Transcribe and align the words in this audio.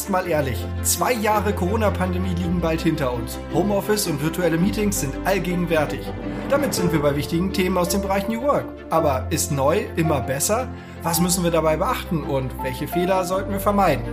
jetzt 0.00 0.08
mal 0.08 0.26
ehrlich, 0.26 0.64
zwei 0.82 1.12
Jahre 1.12 1.54
Corona-Pandemie 1.54 2.34
liegen 2.34 2.58
bald 2.58 2.80
hinter 2.80 3.12
uns. 3.12 3.38
Homeoffice 3.52 4.06
und 4.06 4.22
virtuelle 4.22 4.56
Meetings 4.56 4.98
sind 4.98 5.14
allgegenwärtig. 5.26 6.00
Damit 6.48 6.72
sind 6.72 6.90
wir 6.90 7.02
bei 7.02 7.14
wichtigen 7.16 7.52
Themen 7.52 7.76
aus 7.76 7.90
dem 7.90 8.00
Bereich 8.00 8.26
New 8.26 8.40
Work. 8.40 8.64
Aber 8.88 9.26
ist 9.28 9.52
neu 9.52 9.84
immer 9.96 10.22
besser? 10.22 10.68
Was 11.02 11.20
müssen 11.20 11.44
wir 11.44 11.50
dabei 11.50 11.76
beachten 11.76 12.22
und 12.22 12.50
welche 12.62 12.88
Fehler 12.88 13.26
sollten 13.26 13.52
wir 13.52 13.60
vermeiden? 13.60 14.06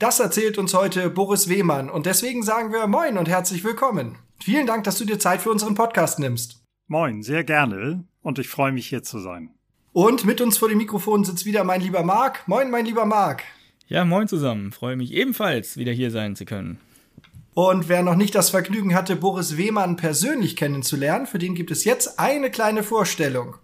Das 0.00 0.18
erzählt 0.18 0.58
uns 0.58 0.74
heute 0.74 1.08
Boris 1.08 1.48
Wehmann 1.48 1.88
und 1.88 2.06
deswegen 2.06 2.42
sagen 2.42 2.72
wir 2.72 2.88
Moin 2.88 3.16
und 3.16 3.28
herzlich 3.28 3.62
willkommen. 3.62 4.18
Vielen 4.42 4.66
Dank, 4.66 4.82
dass 4.82 4.98
du 4.98 5.04
dir 5.04 5.20
Zeit 5.20 5.40
für 5.40 5.52
unseren 5.52 5.76
Podcast 5.76 6.18
nimmst. 6.18 6.63
Moin, 6.86 7.22
sehr 7.22 7.44
gerne 7.44 8.04
und 8.20 8.38
ich 8.38 8.48
freue 8.48 8.70
mich 8.70 8.86
hier 8.86 9.02
zu 9.02 9.18
sein. 9.18 9.50
Und 9.94 10.26
mit 10.26 10.42
uns 10.42 10.58
vor 10.58 10.68
dem 10.68 10.76
Mikrofon 10.76 11.24
sitzt 11.24 11.46
wieder 11.46 11.64
mein 11.64 11.80
lieber 11.80 12.02
Marc. 12.02 12.46
Moin, 12.46 12.70
mein 12.70 12.84
lieber 12.84 13.06
Marc. 13.06 13.42
Ja, 13.86 14.04
moin 14.04 14.28
zusammen. 14.28 14.70
Freue 14.70 14.96
mich 14.96 15.12
ebenfalls, 15.12 15.78
wieder 15.78 15.92
hier 15.92 16.10
sein 16.10 16.36
zu 16.36 16.44
können. 16.44 16.78
Und 17.54 17.88
wer 17.88 18.02
noch 18.02 18.16
nicht 18.16 18.34
das 18.34 18.50
Vergnügen 18.50 18.94
hatte, 18.94 19.16
Boris 19.16 19.56
Wehmann 19.56 19.96
persönlich 19.96 20.56
kennenzulernen, 20.56 21.26
für 21.26 21.38
den 21.38 21.54
gibt 21.54 21.70
es 21.70 21.84
jetzt 21.84 22.18
eine 22.18 22.50
kleine 22.50 22.82
Vorstellung. 22.82 23.54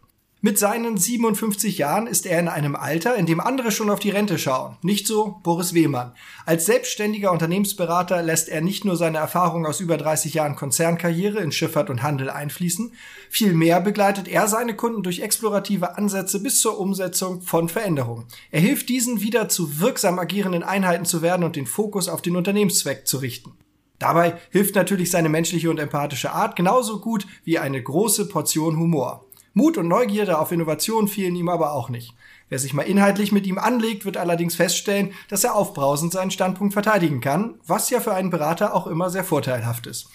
Mit 0.43 0.59
seinen 0.59 0.97
57 0.97 1.77
Jahren 1.77 2.07
ist 2.07 2.25
er 2.25 2.41
in 2.41 2.49
einem 2.49 2.75
Alter, 2.75 3.15
in 3.17 3.27
dem 3.27 3.41
andere 3.41 3.71
schon 3.71 3.91
auf 3.91 4.01
die 4.01 4.09
Rente 4.09 4.39
schauen. 4.39 4.79
Nicht 4.80 5.07
so 5.07 5.39
Boris 5.43 5.75
Wehmann. 5.75 6.15
Als 6.46 6.65
selbstständiger 6.65 7.30
Unternehmensberater 7.30 8.23
lässt 8.23 8.49
er 8.49 8.63
nicht 8.63 8.87
nur 8.87 8.96
seine 8.96 9.18
Erfahrung 9.18 9.66
aus 9.66 9.80
über 9.80 9.99
30 9.99 10.33
Jahren 10.33 10.57
Konzernkarriere 10.57 11.41
in 11.41 11.52
Schifffahrt 11.52 11.91
und 11.91 12.02
Handel 12.02 12.30
einfließen, 12.30 12.95
vielmehr 13.29 13.83
begleitet 13.83 14.29
er 14.29 14.49
seine 14.49 14.74
Kunden 14.74 15.02
durch 15.02 15.21
explorative 15.21 15.99
Ansätze 15.99 16.43
bis 16.43 16.63
zur 16.63 16.79
Umsetzung 16.79 17.43
von 17.43 17.68
Veränderungen. 17.68 18.24
Er 18.51 18.61
hilft 18.61 18.88
diesen 18.88 19.21
wieder 19.21 19.51
zu 19.51 19.79
wirksam 19.79 20.18
agierenden 20.18 20.63
Einheiten 20.63 21.05
zu 21.05 21.21
werden 21.21 21.45
und 21.45 21.55
den 21.55 21.66
Fokus 21.66 22.09
auf 22.09 22.23
den 22.23 22.37
Unternehmenszweck 22.37 23.07
zu 23.07 23.18
richten. 23.18 23.52
Dabei 23.99 24.38
hilft 24.49 24.74
natürlich 24.74 25.11
seine 25.11 25.29
menschliche 25.29 25.68
und 25.68 25.79
empathische 25.79 26.33
Art 26.33 26.57
genauso 26.57 27.01
gut 27.01 27.27
wie 27.45 27.59
eine 27.59 27.83
große 27.83 28.27
Portion 28.27 28.79
Humor. 28.79 29.27
Mut 29.52 29.76
und 29.76 29.88
Neugierde 29.88 30.38
auf 30.38 30.52
Innovation 30.52 31.09
fehlen 31.09 31.37
ihm 31.37 31.48
aber 31.48 31.73
auch 31.73 31.88
nicht. 31.88 32.15
Wer 32.48 32.59
sich 32.59 32.73
mal 32.73 32.82
inhaltlich 32.82 33.32
mit 33.32 33.46
ihm 33.46 33.59
anlegt, 33.59 34.04
wird 34.04 34.16
allerdings 34.16 34.56
feststellen, 34.56 35.12
dass 35.29 35.45
er 35.45 35.54
aufbrausend 35.54 36.12
seinen 36.12 36.30
Standpunkt 36.30 36.73
verteidigen 36.73 37.20
kann, 37.20 37.54
was 37.66 37.90
ja 37.90 38.01
für 38.01 38.15
einen 38.15 38.30
Berater 38.30 38.74
auch 38.74 38.87
immer 38.87 39.10
sehr 39.10 39.24
vorteilhaft 39.24 39.87
ist. 39.87 40.09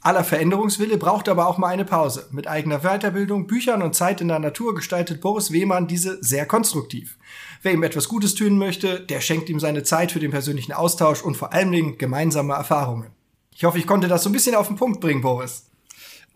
Aller 0.00 0.22
Veränderungswille 0.22 0.98
braucht 0.98 1.28
aber 1.28 1.48
auch 1.48 1.58
mal 1.58 1.68
eine 1.68 1.84
Pause. 1.84 2.28
Mit 2.30 2.46
eigener 2.46 2.80
Weiterbildung, 2.80 3.48
Büchern 3.48 3.82
und 3.82 3.94
Zeit 3.94 4.20
in 4.20 4.28
der 4.28 4.38
Natur 4.38 4.74
gestaltet 4.74 5.20
Boris 5.20 5.50
Wehmann 5.50 5.88
diese 5.88 6.22
sehr 6.22 6.46
konstruktiv. 6.46 7.18
Wer 7.62 7.72
ihm 7.72 7.82
etwas 7.82 8.08
Gutes 8.08 8.36
tun 8.36 8.56
möchte, 8.56 9.00
der 9.00 9.20
schenkt 9.20 9.48
ihm 9.48 9.58
seine 9.58 9.82
Zeit 9.82 10.12
für 10.12 10.20
den 10.20 10.30
persönlichen 10.30 10.72
Austausch 10.72 11.22
und 11.22 11.36
vor 11.36 11.52
allen 11.52 11.72
Dingen 11.72 11.98
gemeinsame 11.98 12.54
Erfahrungen. 12.54 13.10
Ich 13.52 13.64
hoffe, 13.64 13.78
ich 13.78 13.86
konnte 13.86 14.06
das 14.06 14.22
so 14.22 14.28
ein 14.28 14.32
bisschen 14.32 14.54
auf 14.54 14.68
den 14.68 14.76
Punkt 14.76 15.00
bringen, 15.00 15.22
Boris. 15.22 15.70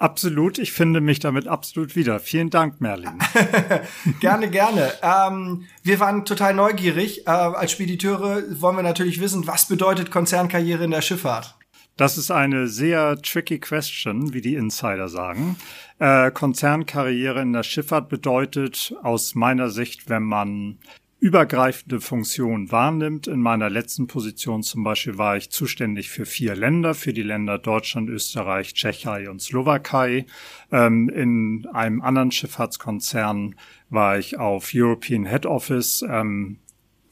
Absolut, 0.00 0.58
ich 0.58 0.72
finde 0.72 1.02
mich 1.02 1.18
damit 1.18 1.46
absolut 1.46 1.94
wieder. 1.94 2.20
Vielen 2.20 2.48
Dank, 2.48 2.80
Merlin. 2.80 3.18
gerne, 4.20 4.48
gerne. 4.48 4.94
Ähm, 5.02 5.66
wir 5.82 6.00
waren 6.00 6.24
total 6.24 6.54
neugierig. 6.54 7.26
Äh, 7.26 7.30
als 7.30 7.72
Spediteure 7.72 8.42
wollen 8.62 8.76
wir 8.76 8.82
natürlich 8.82 9.20
wissen, 9.20 9.46
was 9.46 9.68
bedeutet 9.68 10.10
Konzernkarriere 10.10 10.84
in 10.84 10.90
der 10.90 11.02
Schifffahrt? 11.02 11.54
Das 11.98 12.16
ist 12.16 12.30
eine 12.30 12.66
sehr 12.66 13.20
tricky 13.20 13.58
question, 13.58 14.33
wie 14.33 14.40
die 14.40 14.55
Insider 14.55 15.10
sagen. 15.10 15.56
Äh, 15.98 16.30
Konzernkarriere 16.30 17.42
in 17.42 17.52
der 17.52 17.62
Schifffahrt 17.62 18.08
bedeutet 18.08 18.94
aus 19.02 19.34
meiner 19.34 19.68
Sicht, 19.68 20.08
wenn 20.08 20.22
man 20.22 20.78
übergreifende 21.20 22.01
Funktion 22.01 22.73
wahrnimmt. 22.73 23.27
In 23.27 23.41
meiner 23.41 23.69
letzten 23.69 24.07
Position 24.07 24.63
zum 24.63 24.83
Beispiel 24.83 25.19
war 25.19 25.36
ich 25.36 25.51
zuständig 25.51 26.08
für 26.08 26.25
vier 26.25 26.57
Länder, 26.57 26.95
für 26.95 27.13
die 27.13 27.23
Länder 27.23 27.58
Deutschland, 27.58 28.08
Österreich, 28.08 28.73
Tschechei 28.73 29.29
und 29.29 29.42
Slowakei. 29.42 30.25
Ähm, 30.73 31.11
in 31.11 31.67
einem 31.73 32.01
anderen 32.01 32.33
Schifffahrtskonzern 32.33 33.55
war 33.91 34.19
ich 34.19 34.39
auf 34.39 34.70
European 34.75 35.27
Head 35.27 35.45
Office. 35.45 36.03
Ähm, 36.08 36.58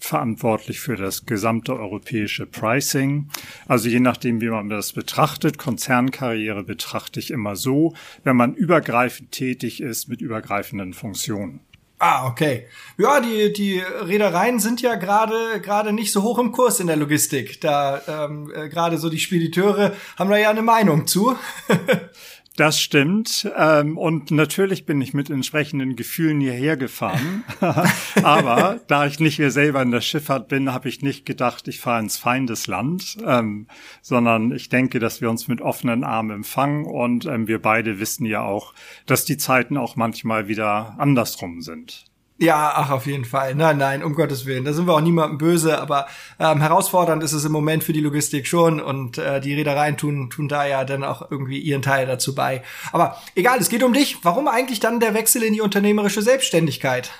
verantwortlich 0.01 0.81
für 0.81 0.97
das 0.97 1.27
gesamte 1.27 1.77
europäische 1.77 2.47
Pricing. 2.47 3.29
Also 3.67 3.89
je 3.89 4.01
nachdem, 4.01 4.41
wie 4.41 4.49
man 4.49 4.69
das 4.69 4.93
betrachtet, 4.93 5.59
Konzernkarriere 5.59 6.63
betrachte 6.63 7.21
ich 7.21 7.33
immer 7.33 7.57
so, 7.57 7.95
wenn 8.23 8.37
man 8.37 8.55
übergreifend 8.55 9.33
tätig 9.33 9.81
ist 9.81 10.09
mit 10.09 10.21
übergreifenden 10.21 10.95
Funktionen. 10.95 11.61
Ah, 12.01 12.29
okay. 12.29 12.69
Ja, 12.97 13.21
die, 13.21 13.53
die 13.53 13.81
Reedereien 13.81 14.61
sind 14.61 14.81
ja 14.81 14.95
gerade 14.95 15.61
gerade 15.61 15.93
nicht 15.93 16.13
so 16.13 16.23
hoch 16.23 16.39
im 16.39 16.53
Kurs 16.53 16.79
in 16.79 16.87
der 16.87 16.95
Logistik. 16.95 17.61
Da 17.61 18.01
ähm, 18.07 18.53
äh, 18.55 18.69
gerade 18.69 18.99
so 18.99 19.11
die 19.11 19.19
Spediteure 19.19 19.97
haben 20.17 20.31
da 20.31 20.37
ja 20.37 20.51
eine 20.51 20.63
Meinung 20.63 21.09
zu. 21.09 21.37
Das 22.59 22.81
stimmt. 22.81 23.49
Ähm, 23.57 23.97
und 23.97 24.33
natürlich 24.33 24.85
bin 24.85 25.01
ich 25.01 25.15
mit 25.15 25.31
entsprechenden 25.31 25.95
Gefühlen 25.95 26.41
hierher 26.41 26.77
gefahren. 26.77 27.45
Aber 28.25 28.81
da 28.89 29.07
ich 29.07 29.21
nicht 29.21 29.39
mehr 29.39 29.53
selber 29.53 29.81
in 29.81 29.93
der 29.93 30.01
Schifffahrt 30.01 30.49
bin, 30.49 30.73
habe 30.73 30.89
ich 30.89 31.01
nicht 31.01 31.25
gedacht, 31.25 31.69
ich 31.69 31.79
fahre 31.79 32.01
ins 32.01 32.17
Feindesland, 32.17 33.17
ähm, 33.25 33.69
sondern 34.03 34.51
ich 34.51 34.69
denke, 34.71 34.99
dass 34.99 35.21
wir 35.21 35.31
uns 35.31 35.47
mit 35.47 35.61
offenen 35.61 36.03
Armen 36.03 36.33
empfangen. 36.33 36.85
Und 36.85 37.27
ähm, 37.27 37.47
wir 37.47 37.63
beide 37.63 38.01
wissen 38.01 38.27
ja 38.27 38.43
auch, 38.43 38.75
dass 39.07 39.25
die 39.25 39.37
Zeiten 39.37 39.77
auch 39.77 39.95
manchmal 39.95 40.49
wieder 40.49 40.97
andersrum 40.99 41.61
sind. 41.61 42.07
Ja, 42.41 42.73
ach, 42.77 42.91
auf 42.91 43.07
jeden 43.07 43.25
Fall. 43.25 43.57
Nein, 43.57 43.79
nein, 43.79 44.05
um 44.05 44.15
Gottes 44.15 44.47
Willen. 44.47 44.65
Da 44.65 44.73
sind 44.73 44.87
wir 44.87 44.95
auch 44.95 45.01
niemandem 45.01 45.39
böse, 45.39 45.81
aber 45.81 46.07
ähm, 46.39 46.61
herausfordernd 46.61 47.21
ist 47.25 47.33
es 47.33 47.45
im 47.45 47.51
Moment 47.51 47.83
für 47.83 47.93
die 47.93 48.01
Logistik 48.01 48.47
schon 48.47 48.81
und 48.81 49.19
äh, 49.19 49.41
die 49.41 49.55
Reedereien 49.55 49.97
tun, 49.97 50.31
tun 50.31 50.47
da 50.47 50.65
ja 50.65 50.85
dann 50.85 51.03
auch 51.03 51.33
irgendwie 51.33 51.59
ihren 51.59 51.83
Teil 51.83 52.07
dazu 52.07 52.37
bei. 52.37 52.63
Aber 52.93 53.21
egal, 53.35 53.59
es 53.59 53.69
geht 53.69 53.83
um 53.83 53.93
dich. 53.93 54.19
Warum 54.23 54.47
eigentlich 54.47 54.79
dann 54.79 55.01
der 55.01 55.15
Wechsel 55.15 55.43
in 55.43 55.53
die 55.53 55.61
unternehmerische 55.61 56.23
Selbstständigkeit? 56.23 57.11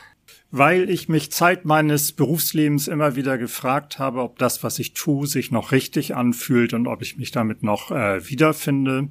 weil 0.51 0.89
ich 0.89 1.09
mich 1.09 1.31
Zeit 1.31 1.67
meines 1.67 2.13
Berufslebens 2.13 2.89
immer 2.89 3.17
wieder 3.17 3.37
gefragt 3.37 3.99
habe, 3.99 4.23
ob 4.23 4.39
das, 4.39 4.63
was 4.63 4.79
ich 4.79 4.95
tue, 4.95 5.27
sich 5.27 5.51
noch 5.51 5.73
richtig 5.73 6.17
anfühlt 6.17 6.73
und 6.73 6.87
ob 6.87 7.03
ich 7.03 7.19
mich 7.19 7.33
damit 7.33 7.63
noch 7.63 7.91
äh, 7.91 8.27
wiederfinde. 8.29 9.09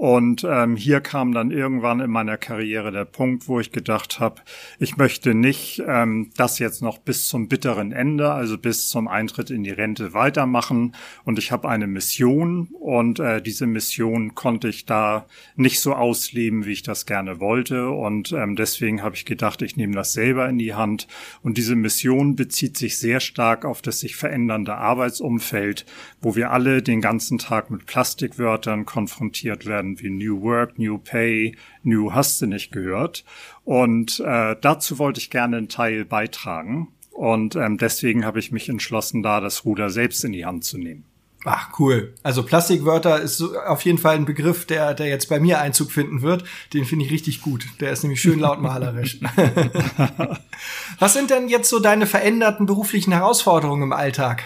Und 0.00 0.46
ähm, 0.48 0.76
hier 0.76 1.02
kam 1.02 1.32
dann 1.32 1.50
irgendwann 1.50 2.00
in 2.00 2.10
meiner 2.10 2.38
Karriere 2.38 2.90
der 2.90 3.04
Punkt, 3.04 3.48
wo 3.48 3.60
ich 3.60 3.70
gedacht 3.70 4.18
habe, 4.18 4.40
ich 4.78 4.96
möchte 4.96 5.34
nicht 5.34 5.82
ähm, 5.86 6.30
das 6.38 6.58
jetzt 6.58 6.80
noch 6.80 6.96
bis 6.96 7.28
zum 7.28 7.48
bitteren 7.48 7.92
Ende, 7.92 8.32
also 8.32 8.56
bis 8.56 8.88
zum 8.88 9.08
Eintritt 9.08 9.50
in 9.50 9.62
die 9.62 9.68
Rente 9.68 10.14
weitermachen. 10.14 10.96
Und 11.24 11.38
ich 11.38 11.52
habe 11.52 11.68
eine 11.68 11.86
Mission 11.86 12.68
und 12.80 13.20
äh, 13.20 13.42
diese 13.42 13.66
Mission 13.66 14.34
konnte 14.34 14.68
ich 14.68 14.86
da 14.86 15.26
nicht 15.54 15.80
so 15.80 15.92
ausleben, 15.92 16.64
wie 16.64 16.72
ich 16.72 16.82
das 16.82 17.04
gerne 17.04 17.38
wollte. 17.38 17.90
Und 17.90 18.32
ähm, 18.32 18.56
deswegen 18.56 19.02
habe 19.02 19.16
ich 19.16 19.26
gedacht, 19.26 19.60
ich 19.60 19.76
nehme 19.76 19.94
das 19.94 20.14
selber 20.14 20.48
in 20.48 20.56
die 20.56 20.72
Hand. 20.72 21.08
Und 21.42 21.58
diese 21.58 21.76
Mission 21.76 22.36
bezieht 22.36 22.78
sich 22.78 22.98
sehr 22.98 23.20
stark 23.20 23.66
auf 23.66 23.82
das 23.82 24.00
sich 24.00 24.16
verändernde 24.16 24.76
Arbeitsumfeld, 24.76 25.84
wo 26.22 26.36
wir 26.36 26.52
alle 26.52 26.82
den 26.82 27.02
ganzen 27.02 27.36
Tag 27.36 27.70
mit 27.70 27.84
Plastikwörtern 27.84 28.86
konfrontiert 28.86 29.66
werden 29.66 29.89
wie 29.98 30.10
New 30.10 30.42
Work, 30.42 30.78
New 30.78 30.98
Pay, 30.98 31.56
New 31.82 32.12
hast 32.12 32.40
du 32.40 32.46
nicht 32.46 32.72
gehört. 32.72 33.24
Und 33.64 34.20
äh, 34.20 34.56
dazu 34.60 34.98
wollte 34.98 35.20
ich 35.20 35.30
gerne 35.30 35.56
einen 35.56 35.68
Teil 35.68 36.04
beitragen. 36.04 36.88
Und 37.10 37.56
ähm, 37.56 37.76
deswegen 37.76 38.24
habe 38.24 38.38
ich 38.38 38.52
mich 38.52 38.68
entschlossen, 38.68 39.22
da 39.22 39.40
das 39.40 39.64
Ruder 39.64 39.90
selbst 39.90 40.24
in 40.24 40.32
die 40.32 40.46
Hand 40.46 40.64
zu 40.64 40.78
nehmen. 40.78 41.04
Ach, 41.44 41.70
cool. 41.78 42.14
Also 42.22 42.42
Plastikwörter 42.42 43.20
ist 43.20 43.40
auf 43.40 43.82
jeden 43.82 43.96
Fall 43.96 44.16
ein 44.16 44.26
Begriff, 44.26 44.66
der, 44.66 44.92
der 44.92 45.06
jetzt 45.06 45.28
bei 45.30 45.40
mir 45.40 45.58
Einzug 45.58 45.90
finden 45.90 46.20
wird. 46.20 46.44
Den 46.74 46.84
finde 46.84 47.06
ich 47.06 47.10
richtig 47.10 47.40
gut. 47.40 47.66
Der 47.80 47.92
ist 47.92 48.02
nämlich 48.02 48.20
schön 48.20 48.38
lautmalerisch. 48.38 49.20
Was 50.98 51.14
sind 51.14 51.30
denn 51.30 51.48
jetzt 51.48 51.70
so 51.70 51.78
deine 51.78 52.06
veränderten 52.06 52.66
beruflichen 52.66 53.12
Herausforderungen 53.12 53.84
im 53.84 53.92
Alltag? 53.92 54.44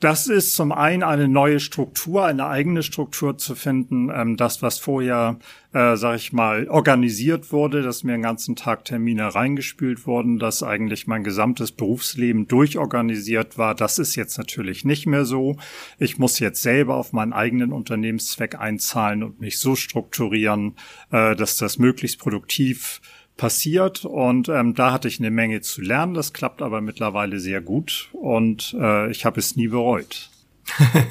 Das 0.00 0.28
ist 0.28 0.54
zum 0.54 0.72
einen 0.72 1.02
eine 1.02 1.28
neue 1.28 1.60
Struktur, 1.60 2.24
eine 2.24 2.46
eigene 2.46 2.82
Struktur 2.82 3.36
zu 3.36 3.54
finden. 3.54 4.10
Ähm, 4.10 4.38
das, 4.38 4.62
was 4.62 4.78
vorher, 4.78 5.38
äh, 5.74 5.94
sag 5.96 6.16
ich 6.16 6.32
mal, 6.32 6.68
organisiert 6.68 7.52
wurde, 7.52 7.82
dass 7.82 8.02
mir 8.02 8.12
den 8.12 8.22
ganzen 8.22 8.56
Tag 8.56 8.86
Termine 8.86 9.34
reingespült 9.34 10.06
wurden, 10.06 10.38
dass 10.38 10.62
eigentlich 10.62 11.06
mein 11.06 11.22
gesamtes 11.22 11.70
Berufsleben 11.70 12.48
durchorganisiert 12.48 13.58
war, 13.58 13.74
das 13.74 13.98
ist 13.98 14.14
jetzt 14.16 14.38
natürlich 14.38 14.86
nicht 14.86 15.04
mehr 15.04 15.26
so. 15.26 15.56
Ich 15.98 16.18
muss 16.18 16.38
jetzt 16.38 16.62
selber 16.62 16.96
auf 16.96 17.12
meinen 17.12 17.34
eigenen 17.34 17.70
Unternehmenszweck 17.70 18.58
einzahlen 18.58 19.22
und 19.22 19.38
mich 19.38 19.58
so 19.58 19.76
strukturieren, 19.76 20.76
äh, 21.12 21.36
dass 21.36 21.58
das 21.58 21.78
möglichst 21.78 22.18
produktiv 22.18 23.02
passiert 23.40 24.04
und 24.04 24.50
ähm, 24.50 24.74
da 24.74 24.92
hatte 24.92 25.08
ich 25.08 25.18
eine 25.18 25.30
Menge 25.30 25.62
zu 25.62 25.80
lernen. 25.80 26.12
Das 26.12 26.34
klappt 26.34 26.60
aber 26.60 26.82
mittlerweile 26.82 27.40
sehr 27.40 27.62
gut 27.62 28.10
und 28.12 28.76
äh, 28.78 29.10
ich 29.10 29.24
habe 29.24 29.40
es 29.40 29.56
nie 29.56 29.68
bereut. 29.68 30.28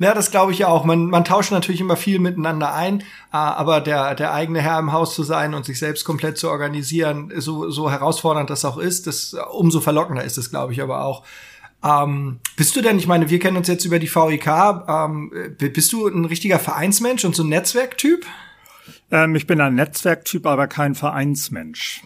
Ja, 0.00 0.12
das 0.12 0.32
glaube 0.32 0.50
ich 0.50 0.58
ja 0.58 0.66
auch. 0.66 0.84
Man, 0.84 1.06
man 1.06 1.24
tauscht 1.24 1.52
natürlich 1.52 1.80
immer 1.80 1.94
viel 1.94 2.18
miteinander 2.18 2.74
ein, 2.74 3.00
äh, 3.00 3.04
aber 3.36 3.80
der, 3.80 4.16
der 4.16 4.34
eigene 4.34 4.60
Herr 4.60 4.80
im 4.80 4.92
Haus 4.92 5.14
zu 5.14 5.22
sein 5.22 5.54
und 5.54 5.64
sich 5.64 5.78
selbst 5.78 6.04
komplett 6.04 6.36
zu 6.36 6.50
organisieren, 6.50 7.32
so, 7.36 7.70
so 7.70 7.88
herausfordernd 7.88 8.50
das 8.50 8.64
auch 8.64 8.76
ist, 8.76 9.06
das 9.06 9.36
umso 9.52 9.80
verlockender 9.80 10.24
ist 10.24 10.36
es, 10.36 10.50
glaube 10.50 10.72
ich, 10.72 10.82
aber 10.82 11.04
auch. 11.04 11.22
Ähm, 11.84 12.40
bist 12.56 12.74
du 12.74 12.80
denn, 12.80 12.98
ich 12.98 13.06
meine, 13.06 13.30
wir 13.30 13.38
kennen 13.38 13.56
uns 13.56 13.68
jetzt 13.68 13.84
über 13.84 14.00
die 14.00 14.12
VIK, 14.12 14.48
ähm, 14.88 15.30
bist 15.58 15.92
du 15.92 16.08
ein 16.08 16.24
richtiger 16.24 16.58
Vereinsmensch 16.58 17.24
und 17.24 17.36
so 17.36 17.44
ein 17.44 17.50
Netzwerktyp? 17.50 18.26
Ähm, 19.10 19.34
ich 19.34 19.46
bin 19.46 19.60
ein 19.60 19.74
Netzwerktyp, 19.74 20.46
aber 20.46 20.66
kein 20.66 20.94
Vereinsmensch. 20.94 22.02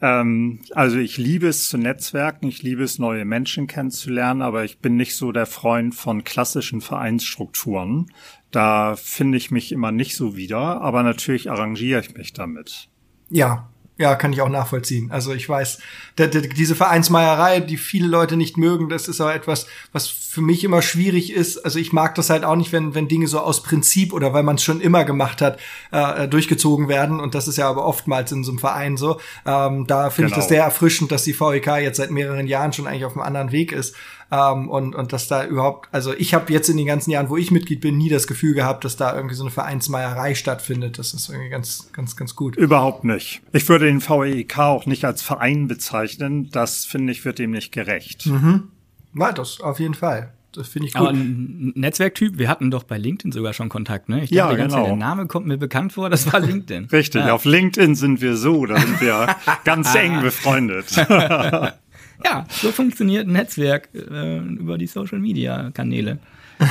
Ähm, 0.00 0.60
also 0.72 0.98
ich 0.98 1.18
liebe 1.18 1.48
es 1.48 1.68
zu 1.68 1.78
netzwerken, 1.78 2.46
ich 2.46 2.62
liebe 2.62 2.82
es, 2.82 2.98
neue 2.98 3.24
Menschen 3.24 3.66
kennenzulernen, 3.66 4.42
aber 4.42 4.64
ich 4.64 4.78
bin 4.78 4.96
nicht 4.96 5.16
so 5.16 5.32
der 5.32 5.46
Freund 5.46 5.94
von 5.94 6.24
klassischen 6.24 6.80
Vereinsstrukturen. 6.80 8.12
Da 8.50 8.96
finde 8.96 9.38
ich 9.38 9.50
mich 9.50 9.72
immer 9.72 9.92
nicht 9.92 10.14
so 10.14 10.36
wieder, 10.36 10.80
aber 10.80 11.02
natürlich 11.02 11.50
arrangiere 11.50 12.00
ich 12.00 12.14
mich 12.14 12.32
damit. 12.32 12.88
Ja, 13.30 13.71
ja, 14.02 14.16
kann 14.16 14.32
ich 14.32 14.42
auch 14.42 14.48
nachvollziehen. 14.48 15.10
Also 15.10 15.32
ich 15.32 15.48
weiß, 15.48 15.78
diese 16.18 16.74
Vereinsmeierei, 16.74 17.60
die 17.60 17.76
viele 17.76 18.08
Leute 18.08 18.36
nicht 18.36 18.58
mögen, 18.58 18.88
das 18.88 19.08
ist 19.08 19.20
aber 19.20 19.34
etwas, 19.34 19.66
was 19.92 20.08
für 20.08 20.42
mich 20.42 20.64
immer 20.64 20.82
schwierig 20.82 21.32
ist. 21.32 21.58
Also 21.58 21.78
ich 21.78 21.92
mag 21.92 22.14
das 22.16 22.28
halt 22.28 22.44
auch 22.44 22.56
nicht, 22.56 22.72
wenn, 22.72 22.94
wenn 22.94 23.08
Dinge 23.08 23.28
so 23.28 23.38
aus 23.38 23.62
Prinzip 23.62 24.12
oder 24.12 24.34
weil 24.34 24.42
man 24.42 24.56
es 24.56 24.62
schon 24.62 24.80
immer 24.80 25.04
gemacht 25.04 25.40
hat, 25.40 25.58
äh, 25.90 26.26
durchgezogen 26.28 26.88
werden. 26.88 27.20
Und 27.20 27.34
das 27.34 27.48
ist 27.48 27.58
ja 27.58 27.68
aber 27.68 27.86
oftmals 27.86 28.32
in 28.32 28.44
so 28.44 28.50
einem 28.50 28.58
Verein 28.58 28.96
so. 28.96 29.20
Ähm, 29.46 29.86
da 29.86 30.10
finde 30.10 30.28
genau. 30.28 30.28
ich 30.28 30.34
das 30.34 30.48
genau. 30.48 30.48
sehr 30.48 30.64
erfrischend, 30.64 31.12
dass 31.12 31.24
die 31.24 31.38
VEK 31.38 31.66
jetzt 31.78 31.96
seit 31.96 32.10
mehreren 32.10 32.46
Jahren 32.46 32.72
schon 32.72 32.86
eigentlich 32.86 33.04
auf 33.04 33.12
einem 33.12 33.22
anderen 33.22 33.52
Weg 33.52 33.72
ist. 33.72 33.94
Ähm, 34.32 34.70
und, 34.70 34.94
und 34.94 35.12
dass 35.12 35.28
da 35.28 35.44
überhaupt, 35.44 35.90
also 35.92 36.14
ich 36.14 36.32
habe 36.32 36.50
jetzt 36.50 36.70
in 36.70 36.78
den 36.78 36.86
ganzen 36.86 37.10
Jahren, 37.10 37.28
wo 37.28 37.36
ich 37.36 37.50
Mitglied 37.50 37.82
bin, 37.82 37.98
nie 37.98 38.08
das 38.08 38.26
Gefühl 38.26 38.54
gehabt, 38.54 38.82
dass 38.82 38.96
da 38.96 39.14
irgendwie 39.14 39.34
so 39.34 39.42
eine 39.42 39.50
Vereinsmeierei 39.50 40.34
stattfindet. 40.34 40.98
Das 40.98 41.12
ist 41.12 41.28
irgendwie 41.28 41.50
ganz, 41.50 41.90
ganz, 41.92 42.16
ganz 42.16 42.34
gut. 42.34 42.56
Überhaupt 42.56 43.04
nicht. 43.04 43.42
Ich 43.52 43.68
würde 43.68 43.84
den 43.84 44.00
VEK 44.00 44.58
auch 44.58 44.86
nicht 44.86 45.04
als 45.04 45.20
Verein 45.20 45.68
bezeichnen. 45.68 46.48
Das 46.50 46.86
finde 46.86 47.12
ich 47.12 47.26
wird 47.26 47.38
dem 47.38 47.50
nicht 47.50 47.72
gerecht. 47.72 48.24
Mhm. 48.24 48.68
Ja, 49.14 49.32
das 49.32 49.60
auf 49.60 49.78
jeden 49.78 49.94
Fall. 49.94 50.32
Das 50.52 50.68
finde 50.68 50.88
ich 50.88 50.94
gut. 50.94 51.02
Aber 51.02 51.10
ein 51.10 51.72
Netzwerktyp, 51.74 52.38
wir 52.38 52.48
hatten 52.48 52.70
doch 52.70 52.84
bei 52.84 52.96
LinkedIn 52.96 53.32
sogar 53.32 53.52
schon 53.52 53.68
Kontakt, 53.68 54.08
ne? 54.08 54.24
Ich 54.24 54.30
ja, 54.30 54.46
dachte, 54.48 54.62
genau. 54.62 54.84
der 54.84 54.96
Name 54.96 55.26
kommt 55.26 55.46
mir 55.46 55.58
bekannt 55.58 55.92
vor, 55.92 56.08
das 56.08 56.32
war 56.32 56.40
LinkedIn. 56.40 56.86
Richtig, 56.86 57.26
ja. 57.26 57.34
auf 57.34 57.44
LinkedIn 57.44 57.94
sind 57.94 58.22
wir 58.22 58.36
so, 58.36 58.64
da 58.64 58.78
sind 58.78 58.98
wir 59.02 59.36
ganz 59.64 59.94
eng 59.94 60.22
befreundet. 60.22 60.86
Ja, 62.24 62.46
so 62.50 62.72
funktioniert 62.72 63.26
ein 63.26 63.32
Netzwerk 63.32 63.88
äh, 63.94 64.38
über 64.38 64.78
die 64.78 64.86
Social 64.86 65.18
Media 65.18 65.70
Kanäle. 65.72 66.18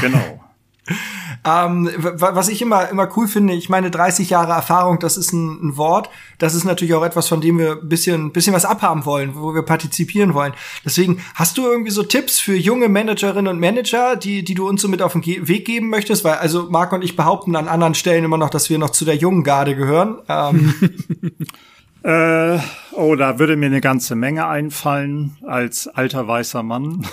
Genau. 0.02 0.42
ähm, 1.46 1.90
was 1.96 2.50
ich 2.50 2.62
immer, 2.62 2.90
immer 2.90 3.08
cool 3.16 3.28
finde, 3.28 3.54
ich 3.54 3.70
meine, 3.70 3.92
30 3.92 4.30
Jahre 4.30 4.54
Erfahrung, 4.54 5.00
das 5.00 5.18
ist 5.18 5.32
ein, 5.32 5.70
ein, 5.70 5.78
Wort. 5.78 6.10
Das 6.40 6.56
ist 6.56 6.64
natürlich 6.64 6.94
auch 6.94 7.04
etwas, 7.04 7.28
von 7.28 7.42
dem 7.42 7.60
wir 7.60 7.80
ein 7.82 7.90
bisschen, 7.90 8.32
bisschen 8.32 8.54
was 8.54 8.66
abhaben 8.66 9.06
wollen, 9.06 9.36
wo 9.36 9.54
wir 9.54 9.62
partizipieren 9.62 10.34
wollen. 10.34 10.54
Deswegen, 10.84 11.22
hast 11.36 11.58
du 11.58 11.64
irgendwie 11.64 11.92
so 11.92 12.04
Tipps 12.04 12.40
für 12.40 12.56
junge 12.56 12.90
Managerinnen 12.90 13.48
und 13.48 13.60
Manager, 13.60 14.16
die, 14.16 14.44
die 14.44 14.56
du 14.56 14.68
uns 14.68 14.82
so 14.82 14.88
mit 14.88 15.02
auf 15.02 15.14
den 15.14 15.24
Weg 15.26 15.66
geben 15.66 15.90
möchtest? 15.90 16.24
Weil, 16.24 16.36
also, 16.36 16.70
Marc 16.70 16.92
und 16.94 17.04
ich 17.04 17.16
behaupten 17.16 17.56
an 17.56 17.68
anderen 17.68 17.94
Stellen 17.94 18.24
immer 18.24 18.38
noch, 18.38 18.50
dass 18.50 18.70
wir 18.70 18.80
noch 18.80 18.90
zu 18.90 19.06
der 19.06 19.16
jungen 19.16 19.44
Garde 19.44 19.76
gehören. 19.76 20.18
Ähm. 20.28 20.74
Äh, 22.04 22.58
oh, 23.02 23.16
da 23.16 23.40
würde 23.40 23.56
mir 23.56 23.66
eine 23.66 23.82
ganze 23.82 24.16
Menge 24.16 24.48
einfallen 24.48 25.38
als 25.46 25.88
alter 25.88 26.28
weißer 26.28 26.64
Mann. 26.64 27.08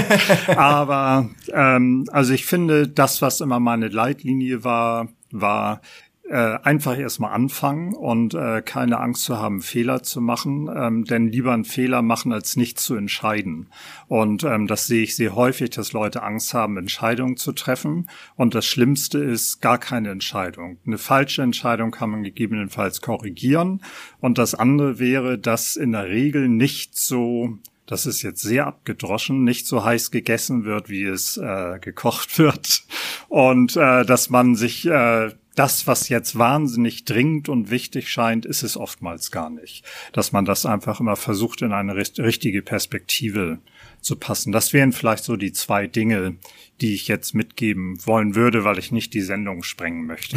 Aber 0.56 1.28
ähm, 1.52 2.06
also 2.10 2.32
ich 2.32 2.46
finde, 2.46 2.88
das, 2.88 3.22
was 3.22 3.40
immer 3.40 3.60
meine 3.60 3.88
Leitlinie 3.88 4.64
war, 4.64 5.08
war 5.30 5.80
äh, 6.28 6.58
einfach 6.62 6.98
erstmal 6.98 7.34
anfangen 7.34 7.94
und 7.94 8.32
äh, 8.34 8.62
keine 8.62 8.98
Angst 8.98 9.24
zu 9.24 9.38
haben, 9.38 9.60
Fehler 9.60 10.02
zu 10.02 10.22
machen, 10.22 10.70
ähm, 10.74 11.04
denn 11.04 11.28
lieber 11.28 11.52
einen 11.52 11.64
Fehler 11.64 12.00
machen, 12.00 12.32
als 12.32 12.56
nicht 12.56 12.80
zu 12.80 12.94
entscheiden. 12.96 13.68
Und 14.08 14.42
ähm, 14.42 14.66
das 14.66 14.86
sehe 14.86 15.02
ich 15.02 15.16
sehr 15.16 15.34
häufig, 15.34 15.70
dass 15.70 15.92
Leute 15.92 16.22
Angst 16.22 16.54
haben, 16.54 16.78
Entscheidungen 16.78 17.36
zu 17.36 17.52
treffen. 17.52 18.08
Und 18.36 18.54
das 18.54 18.64
Schlimmste 18.64 19.18
ist 19.18 19.60
gar 19.60 19.76
keine 19.78 20.10
Entscheidung. 20.10 20.78
Eine 20.86 20.98
falsche 20.98 21.42
Entscheidung 21.42 21.90
kann 21.90 22.08
man 22.10 22.22
gegebenenfalls 22.22 23.02
korrigieren. 23.02 23.82
Und 24.20 24.38
das 24.38 24.54
andere 24.54 24.98
wäre, 24.98 25.38
dass 25.38 25.76
in 25.76 25.92
der 25.92 26.08
Regel 26.08 26.48
nicht 26.48 26.98
so 26.98 27.58
das 27.86 28.06
ist 28.06 28.22
jetzt 28.22 28.40
sehr 28.40 28.66
abgedroschen, 28.66 29.44
nicht 29.44 29.66
so 29.66 29.84
heiß 29.84 30.10
gegessen 30.10 30.64
wird, 30.64 30.88
wie 30.88 31.04
es 31.04 31.36
äh, 31.36 31.78
gekocht 31.80 32.38
wird. 32.38 32.82
Und 33.28 33.76
äh, 33.76 34.06
dass 34.06 34.30
man 34.30 34.54
sich 34.54 34.86
äh, 34.86 35.32
das, 35.54 35.86
was 35.86 36.08
jetzt 36.08 36.38
wahnsinnig 36.38 37.04
dringend 37.04 37.48
und 37.48 37.70
wichtig 37.70 38.08
scheint, 38.08 38.44
ist 38.44 38.62
es 38.62 38.76
oftmals 38.76 39.30
gar 39.30 39.50
nicht. 39.50 39.84
Dass 40.12 40.32
man 40.32 40.44
das 40.44 40.66
einfach 40.66 41.00
immer 41.00 41.16
versucht, 41.16 41.62
in 41.62 41.72
eine 41.72 41.96
richtige 41.96 42.62
Perspektive 42.62 43.58
zu 44.00 44.16
passen. 44.16 44.52
Das 44.52 44.72
wären 44.72 44.92
vielleicht 44.92 45.24
so 45.24 45.36
die 45.36 45.52
zwei 45.52 45.86
Dinge, 45.86 46.36
die 46.80 46.94
ich 46.94 47.08
jetzt 47.08 47.34
mitgeben 47.34 47.98
wollen 48.06 48.34
würde, 48.34 48.64
weil 48.64 48.78
ich 48.78 48.92
nicht 48.92 49.14
die 49.14 49.22
Sendung 49.22 49.62
sprengen 49.62 50.06
möchte. 50.06 50.36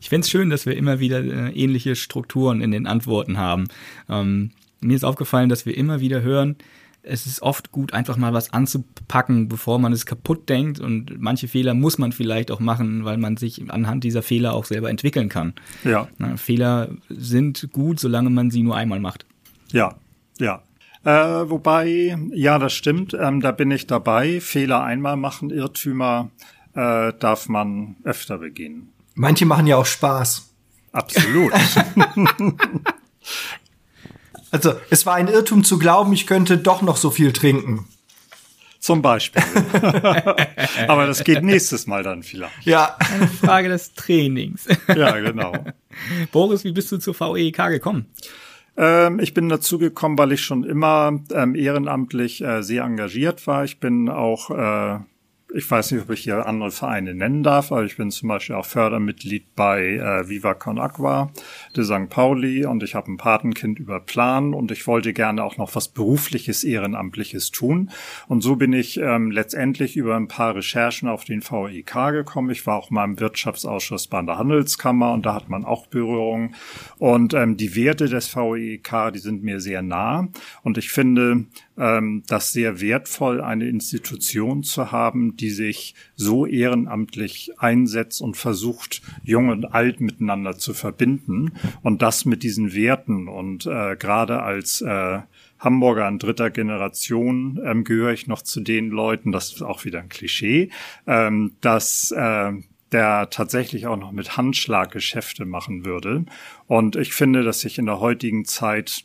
ich 0.00 0.08
finde 0.08 0.24
es 0.24 0.30
schön, 0.30 0.50
dass 0.50 0.66
wir 0.66 0.76
immer 0.76 1.00
wieder 1.00 1.20
äh, 1.22 1.50
ähnliche 1.52 1.96
Strukturen 1.96 2.60
in 2.60 2.70
den 2.70 2.86
Antworten 2.86 3.38
haben. 3.38 3.68
Ähm, 4.08 4.50
mir 4.80 4.96
ist 4.96 5.04
aufgefallen, 5.04 5.48
dass 5.48 5.64
wir 5.64 5.76
immer 5.76 6.00
wieder 6.00 6.22
hören, 6.22 6.56
es 7.04 7.26
ist 7.26 7.42
oft 7.42 7.70
gut, 7.70 7.92
einfach 7.92 8.16
mal 8.16 8.32
was 8.32 8.52
anzupacken, 8.52 9.48
bevor 9.48 9.78
man 9.78 9.92
es 9.92 10.06
kaputt 10.06 10.48
denkt. 10.48 10.80
Und 10.80 11.20
manche 11.20 11.48
Fehler 11.48 11.74
muss 11.74 11.98
man 11.98 12.12
vielleicht 12.12 12.50
auch 12.50 12.60
machen, 12.60 13.04
weil 13.04 13.18
man 13.18 13.36
sich 13.36 13.70
anhand 13.70 14.04
dieser 14.04 14.22
Fehler 14.22 14.54
auch 14.54 14.64
selber 14.64 14.90
entwickeln 14.90 15.28
kann. 15.28 15.54
Ja. 15.84 16.08
Na, 16.18 16.36
Fehler 16.36 16.88
sind 17.08 17.68
gut, 17.72 18.00
solange 18.00 18.30
man 18.30 18.50
sie 18.50 18.62
nur 18.62 18.76
einmal 18.76 19.00
macht. 19.00 19.26
Ja, 19.70 19.94
ja. 20.38 20.62
Äh, 21.04 21.50
wobei, 21.50 22.16
ja, 22.32 22.58
das 22.58 22.72
stimmt. 22.72 23.14
Ähm, 23.18 23.40
da 23.40 23.52
bin 23.52 23.70
ich 23.70 23.86
dabei. 23.86 24.40
Fehler 24.40 24.82
einmal 24.82 25.16
machen, 25.16 25.50
Irrtümer 25.50 26.30
äh, 26.74 27.12
darf 27.18 27.48
man 27.48 27.96
öfter 28.04 28.38
begehen. 28.38 28.88
Manche 29.14 29.44
machen 29.44 29.66
ja 29.66 29.76
auch 29.76 29.86
Spaß. 29.86 30.50
Absolut. 30.92 31.52
Also 34.54 34.74
es 34.88 35.04
war 35.04 35.16
ein 35.16 35.26
Irrtum 35.26 35.64
zu 35.64 35.80
glauben, 35.80 36.12
ich 36.12 36.28
könnte 36.28 36.58
doch 36.58 36.80
noch 36.80 36.96
so 36.96 37.10
viel 37.10 37.32
trinken. 37.32 37.88
Zum 38.78 39.02
Beispiel. 39.02 39.42
Aber 40.86 41.08
das 41.08 41.24
geht 41.24 41.42
nächstes 41.42 41.88
Mal 41.88 42.04
dann 42.04 42.22
vielleicht. 42.22 42.64
Ja. 42.64 42.96
Eine 43.00 43.26
Frage 43.26 43.68
des 43.68 43.94
Trainings. 43.94 44.68
ja, 44.94 45.18
genau. 45.18 45.54
Boris, 46.30 46.62
wie 46.62 46.70
bist 46.70 46.92
du 46.92 46.98
zur 46.98 47.18
VEK 47.18 47.56
gekommen? 47.68 48.06
Ähm, 48.76 49.18
ich 49.18 49.34
bin 49.34 49.48
dazu 49.48 49.76
gekommen, 49.78 50.16
weil 50.18 50.30
ich 50.30 50.42
schon 50.42 50.62
immer 50.62 51.18
ähm, 51.32 51.56
ehrenamtlich 51.56 52.40
äh, 52.40 52.62
sehr 52.62 52.84
engagiert 52.84 53.48
war. 53.48 53.64
Ich 53.64 53.80
bin 53.80 54.08
auch 54.08 54.50
äh, 54.50 55.00
ich 55.54 55.70
weiß 55.70 55.92
nicht, 55.92 56.02
ob 56.02 56.10
ich 56.10 56.22
hier 56.24 56.46
andere 56.46 56.72
Vereine 56.72 57.14
nennen 57.14 57.44
darf, 57.44 57.70
aber 57.70 57.84
ich 57.84 57.96
bin 57.96 58.10
zum 58.10 58.28
Beispiel 58.28 58.56
auch 58.56 58.66
Fördermitglied 58.66 59.54
bei 59.54 59.94
äh, 59.94 60.28
Viva 60.28 60.54
Con 60.54 60.80
Aqua 60.80 61.30
de 61.76 61.84
St. 61.84 62.08
Pauli 62.10 62.66
und 62.66 62.82
ich 62.82 62.96
habe 62.96 63.12
ein 63.12 63.16
Patenkind 63.16 63.78
über 63.78 64.00
Plan 64.00 64.52
und 64.52 64.72
ich 64.72 64.86
wollte 64.88 65.12
gerne 65.12 65.44
auch 65.44 65.56
noch 65.56 65.76
was 65.76 65.88
berufliches, 65.88 66.64
ehrenamtliches 66.64 67.52
tun. 67.52 67.90
Und 68.26 68.42
so 68.42 68.56
bin 68.56 68.72
ich 68.72 68.98
ähm, 68.98 69.30
letztendlich 69.30 69.96
über 69.96 70.16
ein 70.16 70.26
paar 70.26 70.56
Recherchen 70.56 71.08
auf 71.08 71.24
den 71.24 71.40
VEK 71.40 72.10
gekommen. 72.10 72.50
Ich 72.50 72.66
war 72.66 72.76
auch 72.76 72.90
mal 72.90 73.04
im 73.04 73.20
Wirtschaftsausschuss 73.20 74.08
bei 74.08 74.22
der 74.22 74.38
Handelskammer 74.38 75.12
und 75.12 75.24
da 75.24 75.34
hat 75.34 75.48
man 75.48 75.64
auch 75.64 75.86
Berührung. 75.86 76.54
Und 76.98 77.32
ähm, 77.32 77.56
die 77.56 77.76
Werte 77.76 78.08
des 78.08 78.34
VEK, 78.34 79.12
die 79.14 79.20
sind 79.20 79.44
mir 79.44 79.60
sehr 79.60 79.82
nah. 79.82 80.28
Und 80.62 80.78
ich 80.78 80.90
finde, 80.90 81.46
das 81.76 82.52
sehr 82.52 82.80
wertvoll, 82.80 83.40
eine 83.40 83.68
Institution 83.68 84.62
zu 84.62 84.92
haben, 84.92 85.36
die 85.36 85.50
sich 85.50 85.94
so 86.14 86.46
ehrenamtlich 86.46 87.52
einsetzt 87.58 88.20
und 88.20 88.36
versucht, 88.36 89.02
jung 89.24 89.48
und 89.48 89.74
alt 89.74 90.00
miteinander 90.00 90.56
zu 90.56 90.72
verbinden 90.72 91.52
und 91.82 92.00
das 92.02 92.24
mit 92.24 92.42
diesen 92.42 92.74
Werten. 92.74 93.28
Und 93.28 93.66
äh, 93.66 93.96
gerade 93.96 94.42
als 94.42 94.82
äh, 94.82 95.20
Hamburger 95.58 96.06
an 96.06 96.18
dritter 96.18 96.50
Generation 96.50 97.60
ähm, 97.64 97.84
gehöre 97.84 98.12
ich 98.12 98.26
noch 98.26 98.42
zu 98.42 98.60
den 98.60 98.90
Leuten, 98.90 99.32
das 99.32 99.52
ist 99.52 99.62
auch 99.62 99.84
wieder 99.84 100.00
ein 100.00 100.08
Klischee, 100.08 100.70
ähm, 101.06 101.56
dass 101.60 102.12
äh, 102.12 102.52
der 102.92 103.28
tatsächlich 103.30 103.86
auch 103.86 103.96
noch 103.96 104.12
mit 104.12 104.36
Handschlag 104.36 104.92
Geschäfte 104.92 105.44
machen 105.44 105.84
würde. 105.84 106.24
Und 106.66 106.94
ich 106.94 107.12
finde, 107.12 107.42
dass 107.42 107.60
sich 107.60 107.78
in 107.78 107.86
der 107.86 107.98
heutigen 107.98 108.44
Zeit 108.44 109.04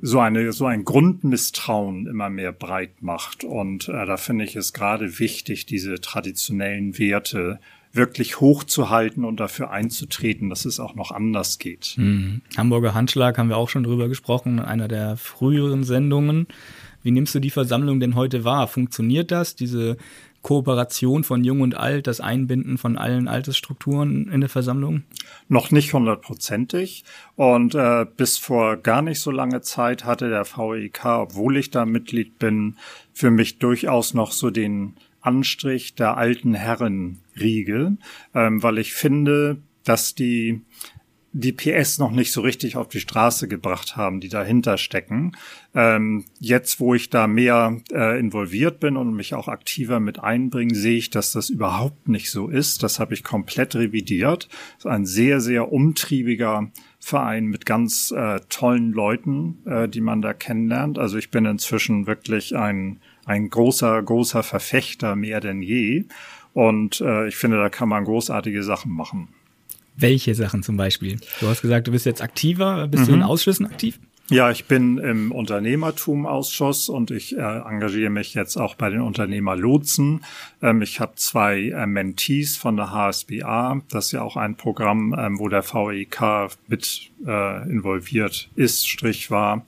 so 0.00 0.20
eine 0.20 0.52
so 0.52 0.66
ein 0.66 0.84
Grundmisstrauen 0.84 2.06
immer 2.06 2.30
mehr 2.30 2.52
breit 2.52 3.02
macht 3.02 3.44
und 3.44 3.88
äh, 3.88 4.06
da 4.06 4.16
finde 4.16 4.44
ich 4.44 4.56
es 4.56 4.72
gerade 4.72 5.18
wichtig 5.18 5.66
diese 5.66 6.00
traditionellen 6.00 6.98
Werte 6.98 7.58
wirklich 7.92 8.40
hochzuhalten 8.40 9.24
und 9.24 9.40
dafür 9.40 9.70
einzutreten, 9.70 10.50
dass 10.50 10.64
es 10.64 10.78
auch 10.78 10.94
noch 10.94 11.10
anders 11.10 11.58
geht. 11.58 11.94
Mhm. 11.96 12.42
Hamburger 12.56 12.94
Handschlag 12.94 13.38
haben 13.38 13.48
wir 13.48 13.56
auch 13.56 13.68
schon 13.68 13.82
drüber 13.82 14.08
gesprochen 14.08 14.58
in 14.58 14.64
einer 14.64 14.88
der 14.88 15.16
früheren 15.16 15.84
Sendungen. 15.84 16.46
Wie 17.02 17.10
nimmst 17.10 17.34
du 17.34 17.40
die 17.40 17.50
Versammlung 17.50 18.00
denn 18.00 18.14
heute 18.14 18.44
wahr? 18.44 18.68
Funktioniert 18.68 19.30
das, 19.30 19.54
diese 19.54 19.96
Kooperation 20.42 21.24
von 21.24 21.44
Jung 21.44 21.60
und 21.60 21.76
Alt, 21.76 22.06
das 22.06 22.20
Einbinden 22.20 22.78
von 22.78 22.96
allen 22.96 23.28
Altersstrukturen 23.28 24.30
in 24.30 24.40
der 24.40 24.48
Versammlung? 24.48 25.02
Noch 25.48 25.70
nicht 25.70 25.92
hundertprozentig. 25.92 27.04
Und 27.36 27.74
äh, 27.74 28.06
bis 28.16 28.38
vor 28.38 28.76
gar 28.76 29.02
nicht 29.02 29.20
so 29.20 29.30
lange 29.30 29.60
Zeit 29.60 30.04
hatte 30.04 30.28
der 30.28 30.44
VEK, 30.44 31.04
obwohl 31.04 31.56
ich 31.56 31.70
da 31.70 31.84
Mitglied 31.84 32.38
bin, 32.38 32.76
für 33.12 33.30
mich 33.30 33.58
durchaus 33.58 34.14
noch 34.14 34.32
so 34.32 34.50
den 34.50 34.94
Anstrich 35.20 35.94
der 35.94 36.16
alten 36.16 36.54
Herrenriege, 36.54 37.96
ähm, 38.34 38.62
weil 38.62 38.78
ich 38.78 38.92
finde, 38.92 39.58
dass 39.84 40.14
die 40.14 40.60
die 41.32 41.52
PS 41.52 41.98
noch 41.98 42.10
nicht 42.10 42.32
so 42.32 42.40
richtig 42.40 42.76
auf 42.76 42.88
die 42.88 43.00
Straße 43.00 43.48
gebracht 43.48 43.96
haben, 43.96 44.20
die 44.20 44.30
dahinter 44.30 44.78
stecken. 44.78 45.36
Ähm, 45.74 46.24
jetzt, 46.40 46.80
wo 46.80 46.94
ich 46.94 47.10
da 47.10 47.26
mehr 47.26 47.76
äh, 47.92 48.18
involviert 48.18 48.80
bin 48.80 48.96
und 48.96 49.14
mich 49.14 49.34
auch 49.34 49.46
aktiver 49.46 50.00
mit 50.00 50.18
einbringe, 50.20 50.74
sehe 50.74 50.96
ich, 50.96 51.10
dass 51.10 51.32
das 51.32 51.50
überhaupt 51.50 52.08
nicht 52.08 52.30
so 52.30 52.48
ist. 52.48 52.82
Das 52.82 52.98
habe 52.98 53.12
ich 53.12 53.24
komplett 53.24 53.76
revidiert. 53.76 54.48
Das 54.76 54.86
ist 54.86 54.90
ein 54.90 55.04
sehr, 55.04 55.40
sehr 55.40 55.70
umtriebiger 55.70 56.70
Verein 56.98 57.46
mit 57.46 57.66
ganz 57.66 58.10
äh, 58.10 58.40
tollen 58.48 58.92
Leuten, 58.92 59.58
äh, 59.66 59.88
die 59.88 60.00
man 60.00 60.22
da 60.22 60.32
kennenlernt. 60.32 60.98
Also 60.98 61.18
ich 61.18 61.30
bin 61.30 61.44
inzwischen 61.44 62.06
wirklich 62.06 62.56
ein, 62.56 63.00
ein 63.26 63.50
großer, 63.50 64.02
großer 64.02 64.42
Verfechter 64.42 65.14
mehr 65.14 65.40
denn 65.40 65.60
je. 65.60 66.06
Und 66.54 67.02
äh, 67.02 67.28
ich 67.28 67.36
finde, 67.36 67.58
da 67.58 67.68
kann 67.68 67.88
man 67.88 68.04
großartige 68.04 68.62
Sachen 68.62 68.92
machen. 68.92 69.28
Welche 70.00 70.34
Sachen 70.34 70.62
zum 70.62 70.76
Beispiel? 70.76 71.18
Du 71.40 71.48
hast 71.48 71.60
gesagt, 71.60 71.88
du 71.88 71.92
bist 71.92 72.06
jetzt 72.06 72.22
aktiver. 72.22 72.86
Bist 72.86 73.04
mhm. 73.04 73.06
du 73.06 73.12
in 73.14 73.18
mhm. 73.20 73.26
Ausschüssen 73.26 73.66
aktiv? 73.66 73.98
Ja, 74.30 74.50
ich 74.50 74.66
bin 74.66 74.98
im 74.98 75.32
Unternehmertum-Ausschuss 75.32 76.90
und 76.90 77.10
ich 77.10 77.34
äh, 77.34 77.40
engagiere 77.40 78.10
mich 78.10 78.34
jetzt 78.34 78.58
auch 78.58 78.74
bei 78.74 78.90
den 78.90 79.00
Unternehmerlotsen. 79.00 80.22
Ähm, 80.60 80.82
ich 80.82 81.00
habe 81.00 81.14
zwei 81.16 81.70
äh, 81.70 81.86
Mentees 81.86 82.58
von 82.58 82.76
der 82.76 82.92
HSBA. 82.92 83.80
Das 83.88 84.06
ist 84.06 84.12
ja 84.12 84.20
auch 84.20 84.36
ein 84.36 84.54
Programm, 84.54 85.16
ähm, 85.18 85.38
wo 85.38 85.48
der 85.48 85.64
VEK 85.64 86.50
mit 86.66 87.10
äh, 87.26 87.70
involviert 87.70 88.50
ist, 88.54 88.86
Strich 88.86 89.30
war 89.30 89.64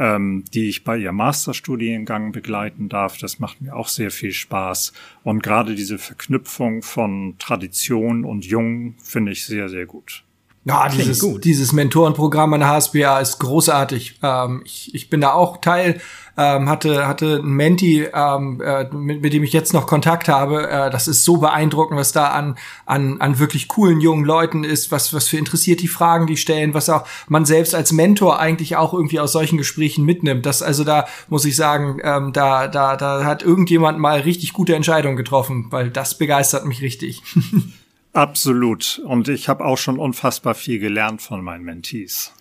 ähm, 0.00 0.44
die 0.54 0.70
ich 0.70 0.82
bei 0.82 0.96
ihrem 0.96 1.16
Masterstudiengang 1.16 2.32
begleiten 2.32 2.88
darf. 2.88 3.18
Das 3.18 3.38
macht 3.38 3.60
mir 3.60 3.76
auch 3.76 3.88
sehr 3.88 4.10
viel 4.10 4.32
Spaß. 4.32 4.94
Und 5.22 5.42
gerade 5.42 5.74
diese 5.74 5.98
Verknüpfung 5.98 6.82
von 6.82 7.36
Tradition 7.38 8.24
und 8.24 8.46
Jung 8.46 8.94
finde 9.02 9.32
ich 9.32 9.44
sehr, 9.44 9.68
sehr 9.68 9.84
gut. 9.84 10.24
Ja, 10.64 10.90
dieses, 10.90 11.26
dieses 11.40 11.72
Mentorenprogramm 11.72 12.52
an 12.52 12.60
der 12.60 12.68
HSBA 12.68 13.20
ist 13.20 13.38
großartig. 13.38 14.18
Ähm, 14.22 14.60
ich, 14.66 14.94
ich 14.94 15.08
bin 15.08 15.22
da 15.22 15.32
auch 15.32 15.56
Teil, 15.62 16.02
ähm, 16.36 16.68
hatte, 16.68 17.08
hatte 17.08 17.36
einen 17.36 17.54
Menti, 17.54 18.06
ähm, 18.12 18.60
äh, 18.60 18.84
mit, 18.92 19.22
mit 19.22 19.32
dem 19.32 19.42
ich 19.42 19.54
jetzt 19.54 19.72
noch 19.72 19.86
Kontakt 19.86 20.28
habe. 20.28 20.68
Äh, 20.68 20.90
das 20.90 21.08
ist 21.08 21.24
so 21.24 21.38
beeindruckend, 21.38 21.98
was 21.98 22.12
da 22.12 22.28
an, 22.28 22.58
an, 22.84 23.22
an 23.22 23.38
wirklich 23.38 23.68
coolen 23.68 24.02
jungen 24.02 24.26
Leuten 24.26 24.62
ist, 24.62 24.92
was, 24.92 25.14
was 25.14 25.28
für 25.28 25.38
interessiert 25.38 25.80
die 25.80 25.88
Fragen 25.88 26.26
die 26.26 26.36
stellen, 26.36 26.74
was 26.74 26.90
auch 26.90 27.06
man 27.26 27.46
selbst 27.46 27.74
als 27.74 27.92
Mentor 27.92 28.38
eigentlich 28.38 28.76
auch 28.76 28.92
irgendwie 28.92 29.18
aus 29.18 29.32
solchen 29.32 29.56
Gesprächen 29.56 30.04
mitnimmt. 30.04 30.44
Das, 30.44 30.60
also 30.62 30.84
da 30.84 31.06
muss 31.30 31.46
ich 31.46 31.56
sagen, 31.56 32.00
ähm, 32.04 32.34
da, 32.34 32.68
da, 32.68 32.96
da 32.96 33.24
hat 33.24 33.42
irgendjemand 33.42 33.98
mal 33.98 34.20
richtig 34.20 34.52
gute 34.52 34.74
Entscheidungen 34.74 35.16
getroffen, 35.16 35.68
weil 35.70 35.88
das 35.88 36.18
begeistert 36.18 36.66
mich 36.66 36.82
richtig. 36.82 37.22
Absolut. 38.12 39.00
Und 39.04 39.28
ich 39.28 39.48
habe 39.48 39.64
auch 39.64 39.78
schon 39.78 39.98
unfassbar 39.98 40.54
viel 40.54 40.78
gelernt 40.78 41.22
von 41.22 41.42
meinen 41.44 41.64
Mentees. 41.64 42.32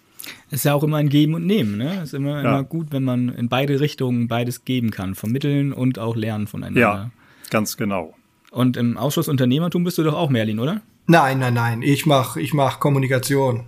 Es 0.48 0.60
ist 0.60 0.66
ja 0.66 0.74
auch 0.74 0.84
immer 0.84 0.98
ein 0.98 1.10
Geben 1.10 1.36
und 1.36 1.46
Nehmen, 1.46 1.78
ne? 1.78 1.98
Es 1.98 2.10
ist 2.10 2.14
immer, 2.14 2.42
ja. 2.44 2.50
immer 2.50 2.64
gut, 2.64 2.88
wenn 2.92 3.04
man 3.04 3.30
in 3.30 3.50
beide 3.50 3.80
Richtungen 3.80 4.28
beides 4.28 4.66
geben 4.66 4.92
kann. 4.92 5.16
Vermitteln 5.16 5.74
und 5.74 6.00
auch 6.00 6.16
lernen 6.16 6.48
voneinander. 6.48 6.80
Ja, 6.80 7.12
ganz 7.50 7.78
genau. 7.78 8.16
Und 8.52 8.78
im 8.78 8.98
Ausschuss 8.98 9.28
Unternehmertum 9.28 9.84
bist 9.84 9.98
du 9.98 10.04
doch 10.04 10.16
auch 10.16 10.30
Merlin, 10.30 10.60
oder? 10.60 10.82
Nein, 11.06 11.40
nein, 11.40 11.54
nein. 11.54 11.82
Ich 11.82 12.06
mach, 12.06 12.36
ich 12.36 12.54
mach 12.54 12.80
Kommunikation. 12.80 13.66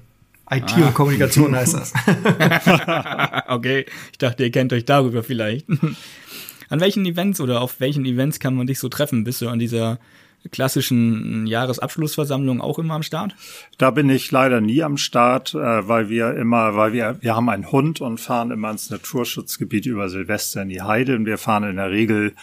IT 0.49 0.73
ah. 0.75 0.87
und 0.87 0.93
Kommunikation 0.93 1.55
heißt 1.55 1.75
das. 1.75 1.93
okay, 3.47 3.85
ich 4.11 4.17
dachte, 4.17 4.43
ihr 4.43 4.51
kennt 4.51 4.73
euch 4.73 4.85
darüber 4.85 5.23
vielleicht. 5.23 5.67
An 6.69 6.79
welchen 6.79 7.05
Events 7.05 7.39
oder 7.39 7.61
auf 7.61 7.79
welchen 7.79 8.05
Events 8.05 8.39
kann 8.39 8.55
man 8.55 8.67
dich 8.67 8.79
so 8.79 8.89
treffen? 8.89 9.23
Bist 9.23 9.41
du 9.41 9.49
an 9.49 9.59
dieser 9.59 9.99
klassischen 10.49 11.45
Jahresabschlussversammlung 11.45 12.61
auch 12.61 12.79
immer 12.79 12.95
am 12.95 13.03
Start? 13.03 13.35
Da 13.77 13.91
bin 13.91 14.09
ich 14.09 14.31
leider 14.31 14.61
nie 14.61 14.81
am 14.81 14.97
Start, 14.97 15.53
äh, 15.53 15.87
weil 15.87 16.09
wir 16.09 16.35
immer, 16.35 16.75
weil 16.75 16.93
wir, 16.93 17.17
wir 17.21 17.35
haben 17.35 17.49
einen 17.49 17.71
Hund 17.71 18.01
und 18.01 18.19
fahren 18.19 18.51
immer 18.51 18.71
ins 18.71 18.89
Naturschutzgebiet 18.89 19.85
über 19.85 20.09
Silvester 20.09 20.63
in 20.63 20.69
die 20.69 20.81
Heide 20.81 21.15
und 21.15 21.25
wir 21.25 21.37
fahren 21.37 21.63
in 21.63 21.75
der 21.75 21.91
Regel 21.91 22.33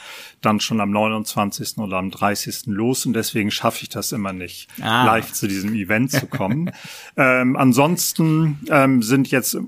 dann 0.41 0.61
schon 0.61 0.81
am 0.81 0.91
29. 0.91 1.79
oder 1.79 1.97
am 1.97 2.11
30. 2.11 2.67
los 2.67 3.07
und 3.07 3.15
deswegen 3.15 3.51
schaffe 3.51 3.83
ich 3.83 3.89
das 3.89 4.13
immer 4.13 4.33
nicht, 4.33 4.69
ah. 4.81 5.05
live 5.07 5.33
zu 5.33 5.49
diesem 5.49 5.75
Event 5.75 6.13
zu 6.13 6.27
kommen. 6.27 6.71
ähm, 7.17 7.57
ansonsten 7.57 8.61
ähm, 8.71 9.03
sind 9.03 9.31
jetzt, 9.31 9.59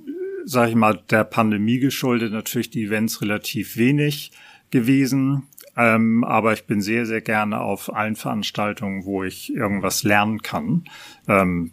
sage 0.45 0.71
ich 0.71 0.77
mal, 0.77 1.01
der 1.11 1.25
Pandemie 1.25 1.81
geschuldet 1.81 2.33
natürlich 2.33 2.71
die 2.71 2.85
Events 2.85 3.21
relativ 3.21 3.77
wenig 3.77 4.31
gewesen. 4.71 5.49
Ähm, 5.81 6.25
aber 6.25 6.53
ich 6.53 6.65
bin 6.65 6.83
sehr, 6.83 7.07
sehr 7.07 7.23
gerne 7.23 7.59
auf 7.59 7.91
allen 7.95 8.15
Veranstaltungen, 8.15 9.07
wo 9.07 9.25
ich 9.25 9.55
irgendwas 9.55 10.03
lernen 10.03 10.43
kann. 10.43 10.85
Ähm, 11.27 11.73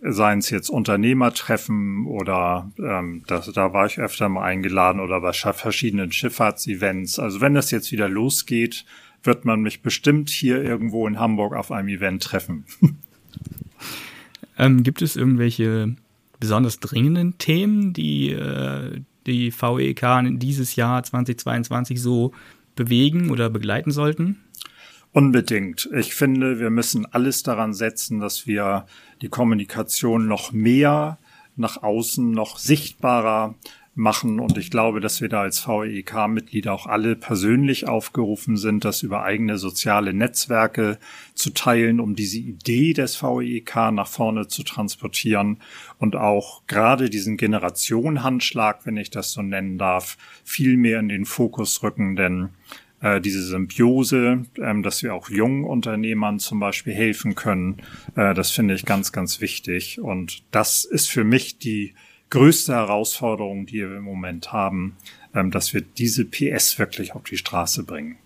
seien 0.00 0.38
es 0.38 0.50
jetzt 0.50 0.70
Unternehmertreffen 0.70 2.06
oder 2.06 2.70
ähm, 2.78 3.24
das, 3.26 3.50
da 3.52 3.72
war 3.72 3.86
ich 3.86 3.98
öfter 3.98 4.28
mal 4.28 4.44
eingeladen 4.44 5.00
oder 5.00 5.20
bei 5.20 5.32
verschiedenen 5.32 6.12
Schifffahrtsevents. 6.12 7.18
Also 7.18 7.40
wenn 7.40 7.54
das 7.54 7.72
jetzt 7.72 7.90
wieder 7.90 8.08
losgeht, 8.08 8.84
wird 9.24 9.44
man 9.44 9.60
mich 9.60 9.82
bestimmt 9.82 10.30
hier 10.30 10.62
irgendwo 10.62 11.08
in 11.08 11.18
Hamburg 11.18 11.56
auf 11.56 11.72
einem 11.72 11.88
Event 11.88 12.22
treffen. 12.22 12.64
ähm, 14.56 14.84
gibt 14.84 15.02
es 15.02 15.16
irgendwelche 15.16 15.96
besonders 16.38 16.78
dringenden 16.78 17.38
Themen, 17.38 17.92
die 17.92 18.30
äh, 18.30 19.00
die 19.26 19.52
VEK 19.52 20.38
dieses 20.38 20.76
Jahr 20.76 21.02
2022 21.02 22.00
so 22.00 22.32
bewegen 22.78 23.30
oder 23.30 23.50
begleiten 23.50 23.90
sollten? 23.90 24.40
Unbedingt. 25.12 25.88
Ich 25.94 26.14
finde, 26.14 26.60
wir 26.60 26.70
müssen 26.70 27.04
alles 27.04 27.42
daran 27.42 27.74
setzen, 27.74 28.20
dass 28.20 28.46
wir 28.46 28.86
die 29.20 29.28
Kommunikation 29.28 30.28
noch 30.28 30.52
mehr 30.52 31.18
nach 31.56 31.82
außen, 31.82 32.30
noch 32.30 32.56
sichtbarer 32.58 33.56
machen. 33.98 34.40
Und 34.40 34.56
ich 34.56 34.70
glaube, 34.70 35.00
dass 35.00 35.20
wir 35.20 35.28
da 35.28 35.42
als 35.42 35.66
VEK-Mitglieder 35.66 36.72
auch 36.72 36.86
alle 36.86 37.16
persönlich 37.16 37.88
aufgerufen 37.88 38.56
sind, 38.56 38.84
das 38.84 39.02
über 39.02 39.24
eigene 39.24 39.58
soziale 39.58 40.14
Netzwerke 40.14 40.98
zu 41.34 41.50
teilen, 41.50 42.00
um 42.00 42.14
diese 42.14 42.38
Idee 42.38 42.94
des 42.94 43.22
VEK 43.22 43.92
nach 43.92 44.06
vorne 44.06 44.48
zu 44.48 44.62
transportieren 44.62 45.58
und 45.98 46.16
auch 46.16 46.62
gerade 46.66 47.10
diesen 47.10 47.36
Generationenhandschlag, 47.36 48.86
wenn 48.86 48.96
ich 48.96 49.10
das 49.10 49.32
so 49.32 49.42
nennen 49.42 49.76
darf, 49.76 50.16
viel 50.44 50.76
mehr 50.76 51.00
in 51.00 51.08
den 51.08 51.26
Fokus 51.26 51.82
rücken, 51.82 52.16
denn 52.16 52.50
äh, 53.00 53.20
diese 53.20 53.42
Symbiose, 53.42 54.44
ähm, 54.58 54.82
dass 54.82 55.02
wir 55.02 55.14
auch 55.14 55.30
jungen 55.30 55.64
Unternehmern 55.64 56.38
zum 56.38 56.60
Beispiel 56.60 56.94
helfen 56.94 57.34
können, 57.34 57.82
äh, 58.16 58.34
das 58.34 58.50
finde 58.50 58.74
ich 58.74 58.84
ganz, 58.84 59.12
ganz 59.12 59.40
wichtig. 59.40 60.00
Und 60.00 60.42
das 60.50 60.84
ist 60.84 61.10
für 61.10 61.24
mich 61.24 61.58
die 61.58 61.94
größte 62.30 62.72
Herausforderung, 62.74 63.66
die 63.66 63.80
wir 63.80 63.96
im 63.96 64.04
Moment 64.04 64.52
haben, 64.52 64.96
ähm, 65.34 65.50
dass 65.50 65.74
wir 65.74 65.80
diese 65.80 66.24
PS 66.24 66.78
wirklich 66.78 67.14
auf 67.14 67.24
die 67.24 67.36
Straße 67.36 67.84
bringen. 67.84 68.16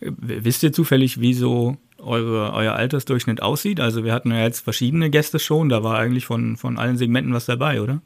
Wisst 0.00 0.62
ihr 0.62 0.72
zufällig, 0.72 1.20
wieso 1.20 1.76
eure, 1.98 2.52
euer 2.52 2.74
Altersdurchschnitt 2.74 3.42
aussieht? 3.42 3.80
Also 3.80 4.04
wir 4.04 4.12
hatten 4.12 4.30
ja 4.30 4.42
jetzt 4.42 4.60
verschiedene 4.60 5.10
Gäste 5.10 5.38
schon, 5.38 5.68
da 5.68 5.82
war 5.82 5.98
eigentlich 5.98 6.26
von, 6.26 6.56
von 6.56 6.78
allen 6.78 6.96
Segmenten 6.96 7.32
was 7.32 7.46
dabei, 7.46 7.80
oder? 7.80 8.02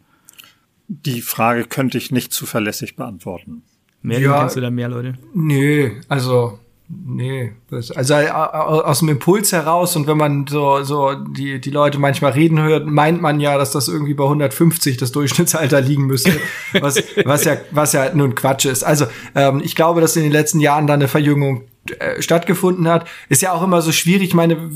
Die 0.89 1.21
Frage 1.21 1.65
könnte 1.65 1.99
ich 1.99 2.11
nicht 2.11 2.33
zuverlässig 2.33 2.97
beantworten. 2.97 3.63
Mehr 4.03 4.21
ja, 4.21 4.39
kennst 4.39 4.57
du 4.57 4.61
da 4.61 4.71
mehr 4.71 4.89
Leute? 4.89 5.19
Nö, 5.35 6.01
also 6.09 6.61
Nee, 6.89 7.53
also 7.97 8.15
aus 8.15 9.01
dem 9.01 9.09
Impuls 9.09 9.51
heraus 9.51 9.97
und 9.97 10.07
wenn 10.07 10.17
man 10.17 10.47
so 10.47 10.85
so 10.85 11.15
die 11.15 11.61
die 11.61 11.71
Leute 11.71 11.99
manchmal 11.99 12.31
reden 12.33 12.61
hört, 12.63 12.87
meint 12.87 13.21
man 13.21 13.41
ja, 13.41 13.59
dass 13.59 13.73
das 13.73 13.89
irgendwie 13.89 14.15
bei 14.15 14.23
150 14.23 14.97
das 14.97 15.11
Durchschnittsalter 15.11 15.81
liegen 15.81 16.07
müsste, 16.07 16.31
was 16.81 17.03
was 17.25 17.45
ja 17.45 17.57
was 17.73 17.93
ja 17.93 18.15
nun 18.15 18.37
Quatsch 18.37 18.67
ist. 18.67 18.85
Also 18.85 19.07
ähm, 19.35 19.61
ich 19.65 19.75
glaube, 19.75 20.01
dass 20.01 20.15
in 20.15 20.23
den 20.23 20.31
letzten 20.31 20.61
Jahren 20.61 20.87
da 20.87 20.95
eine 20.95 21.09
Verjüngung 21.09 21.63
äh, 21.63 21.76
stattgefunden 22.21 22.89
hat, 22.89 23.07
ist 23.29 23.43
ja 23.43 23.53
auch 23.53 23.63
immer 23.63 23.83
so 23.83 23.93
schwierig. 23.93 24.29
Ich 24.29 24.35
meine, 24.35 24.71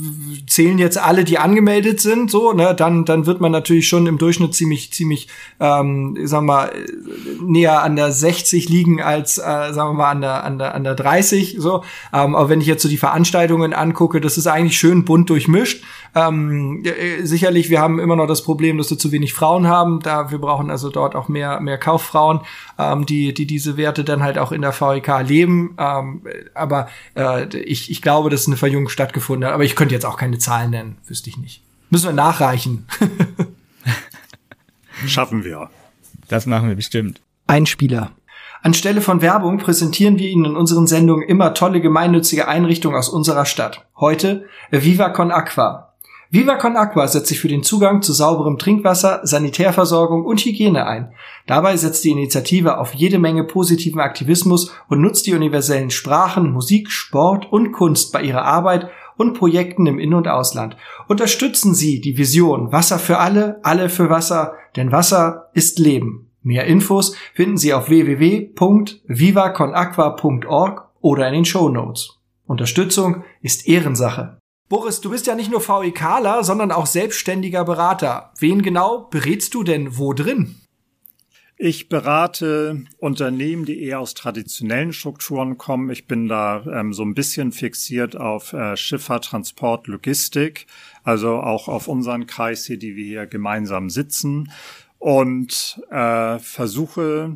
zählen 0.47 0.77
jetzt 0.77 0.97
alle, 0.97 1.23
die 1.23 1.37
angemeldet 1.37 2.01
sind, 2.01 2.29
so, 2.29 2.53
ne, 2.53 2.75
dann, 2.75 3.05
dann 3.05 3.25
wird 3.25 3.41
man 3.41 3.51
natürlich 3.51 3.87
schon 3.87 4.07
im 4.07 4.17
Durchschnitt 4.17 4.53
ziemlich, 4.53 4.91
ziemlich, 4.91 5.27
ähm, 5.59 6.17
sag 6.23 6.43
mal, 6.43 6.71
näher 7.41 7.83
an 7.83 7.95
der 7.95 8.11
60 8.11 8.69
liegen 8.69 9.01
als, 9.01 9.37
äh, 9.37 9.41
sagen 9.41 9.91
wir 9.91 9.93
mal, 9.93 10.11
an 10.11 10.21
der, 10.21 10.43
an 10.43 10.59
der, 10.59 10.75
an 10.75 10.83
der 10.83 10.95
30. 10.95 11.55
So. 11.59 11.83
Ähm, 12.13 12.35
aber 12.35 12.49
wenn 12.49 12.61
ich 12.61 12.67
jetzt 12.67 12.83
so 12.83 12.89
die 12.89 12.97
Veranstaltungen 12.97 13.73
angucke, 13.73 14.21
das 14.21 14.37
ist 14.37 14.47
eigentlich 14.47 14.77
schön 14.77 15.05
bunt 15.05 15.29
durchmischt. 15.29 15.83
Ähm, 16.13 16.83
äh, 16.83 17.23
sicherlich, 17.23 17.69
wir 17.69 17.79
haben 17.79 17.99
immer 17.99 18.15
noch 18.15 18.27
das 18.27 18.43
Problem, 18.43 18.77
dass 18.77 18.89
wir 18.89 18.97
zu 18.97 19.11
wenig 19.11 19.33
Frauen 19.33 19.67
haben. 19.67 20.01
Da 20.01 20.31
wir 20.31 20.39
brauchen 20.39 20.69
also 20.69 20.89
dort 20.89 21.15
auch 21.15 21.29
mehr, 21.29 21.61
mehr 21.61 21.77
Kauffrauen, 21.77 22.41
ähm, 22.77 23.05
die, 23.05 23.33
die 23.33 23.45
diese 23.45 23.77
Werte 23.77 24.03
dann 24.03 24.21
halt 24.21 24.37
auch 24.37 24.51
in 24.51 24.61
der 24.61 24.73
VEK 24.73 25.27
leben. 25.27 25.75
Ähm, 25.77 26.23
aber 26.53 26.87
äh, 27.15 27.45
ich, 27.57 27.91
ich 27.91 28.01
glaube, 28.01 28.29
dass 28.29 28.47
eine 28.47 28.57
Verjüngung 28.57 28.89
stattgefunden 28.89 29.47
hat. 29.47 29.53
Aber 29.53 29.63
ich 29.63 29.75
könnte 29.75 29.93
jetzt 29.93 30.05
auch 30.05 30.17
keine 30.17 30.37
Zahlen 30.37 30.71
nennen, 30.71 30.97
wüsste 31.07 31.29
ich 31.29 31.37
nicht. 31.37 31.61
Müssen 31.89 32.07
wir 32.07 32.13
nachreichen. 32.13 32.87
Schaffen 35.07 35.43
wir. 35.43 35.69
Das 36.27 36.45
machen 36.45 36.69
wir 36.69 36.75
bestimmt. 36.75 37.21
Einspieler. 37.47 38.11
Anstelle 38.63 39.01
von 39.01 39.21
Werbung 39.21 39.57
präsentieren 39.57 40.19
wir 40.19 40.29
Ihnen 40.29 40.45
in 40.45 40.55
unseren 40.55 40.85
Sendungen 40.85 41.27
immer 41.27 41.53
tolle 41.53 41.81
gemeinnützige 41.81 42.47
Einrichtungen 42.47 42.95
aus 42.95 43.09
unserer 43.09 43.45
Stadt. 43.45 43.87
Heute 43.97 44.47
Viva 44.69 45.09
Con 45.09 45.31
Aqua. 45.31 45.90
Viva 46.33 46.55
Con 46.55 46.77
Aqua 46.77 47.09
setzt 47.09 47.27
sich 47.27 47.41
für 47.41 47.49
den 47.49 47.61
Zugang 47.61 48.01
zu 48.01 48.13
sauberem 48.13 48.57
Trinkwasser, 48.57 49.19
Sanitärversorgung 49.23 50.23
und 50.23 50.39
Hygiene 50.39 50.87
ein. 50.87 51.11
Dabei 51.45 51.75
setzt 51.75 52.05
die 52.05 52.11
Initiative 52.11 52.77
auf 52.77 52.93
jede 52.93 53.19
Menge 53.19 53.43
positiven 53.43 53.99
Aktivismus 53.99 54.71
und 54.87 55.01
nutzt 55.01 55.27
die 55.27 55.33
universellen 55.33 55.89
Sprachen, 55.89 56.53
Musik, 56.53 56.89
Sport 56.89 57.51
und 57.51 57.73
Kunst 57.73 58.13
bei 58.13 58.21
ihrer 58.21 58.45
Arbeit 58.45 58.89
und 59.17 59.37
Projekten 59.37 59.87
im 59.87 59.99
In- 59.99 60.13
und 60.13 60.29
Ausland. 60.29 60.77
Unterstützen 61.09 61.75
Sie 61.75 61.99
die 61.99 62.17
Vision 62.17 62.71
Wasser 62.71 62.97
für 62.97 63.17
alle, 63.17 63.59
alle 63.63 63.89
für 63.89 64.09
Wasser, 64.09 64.53
denn 64.77 64.93
Wasser 64.93 65.49
ist 65.53 65.79
Leben. 65.79 66.29
Mehr 66.43 66.63
Infos 66.63 67.13
finden 67.33 67.57
Sie 67.57 67.73
auf 67.73 67.89
www.vivaconaqua.org 67.89 70.87
oder 71.01 71.27
in 71.27 71.33
den 71.33 71.43
Show 71.43 71.67
Notes. 71.67 72.19
Unterstützung 72.47 73.25
ist 73.41 73.67
Ehrensache. 73.67 74.37
Boris, 74.71 75.01
du 75.01 75.09
bist 75.09 75.27
ja 75.27 75.35
nicht 75.35 75.51
nur 75.51 75.59
VEKler, 75.59 76.45
sondern 76.45 76.71
auch 76.71 76.85
selbstständiger 76.85 77.65
Berater. 77.65 78.31
Wen 78.39 78.61
genau 78.61 79.09
berätst 79.11 79.53
du 79.53 79.63
denn 79.63 79.97
wo 79.97 80.13
drin? 80.13 80.55
Ich 81.57 81.89
berate 81.89 82.85
Unternehmen, 82.97 83.65
die 83.65 83.83
eher 83.83 83.99
aus 83.99 84.13
traditionellen 84.13 84.93
Strukturen 84.93 85.57
kommen. 85.57 85.89
Ich 85.89 86.07
bin 86.07 86.29
da 86.29 86.63
ähm, 86.67 86.93
so 86.93 87.03
ein 87.03 87.15
bisschen 87.15 87.51
fixiert 87.51 88.15
auf 88.15 88.53
äh, 88.53 88.77
Schifffahrt, 88.77 89.25
Transport, 89.25 89.87
Logistik, 89.87 90.67
also 91.03 91.41
auch 91.41 91.67
auf 91.67 91.89
unseren 91.89 92.25
Kreis 92.25 92.65
hier, 92.65 92.79
die 92.79 92.95
wir 92.95 93.03
hier 93.03 93.27
gemeinsam 93.27 93.89
sitzen 93.89 94.53
und 94.99 95.81
äh, 95.89 96.39
versuche 96.39 97.35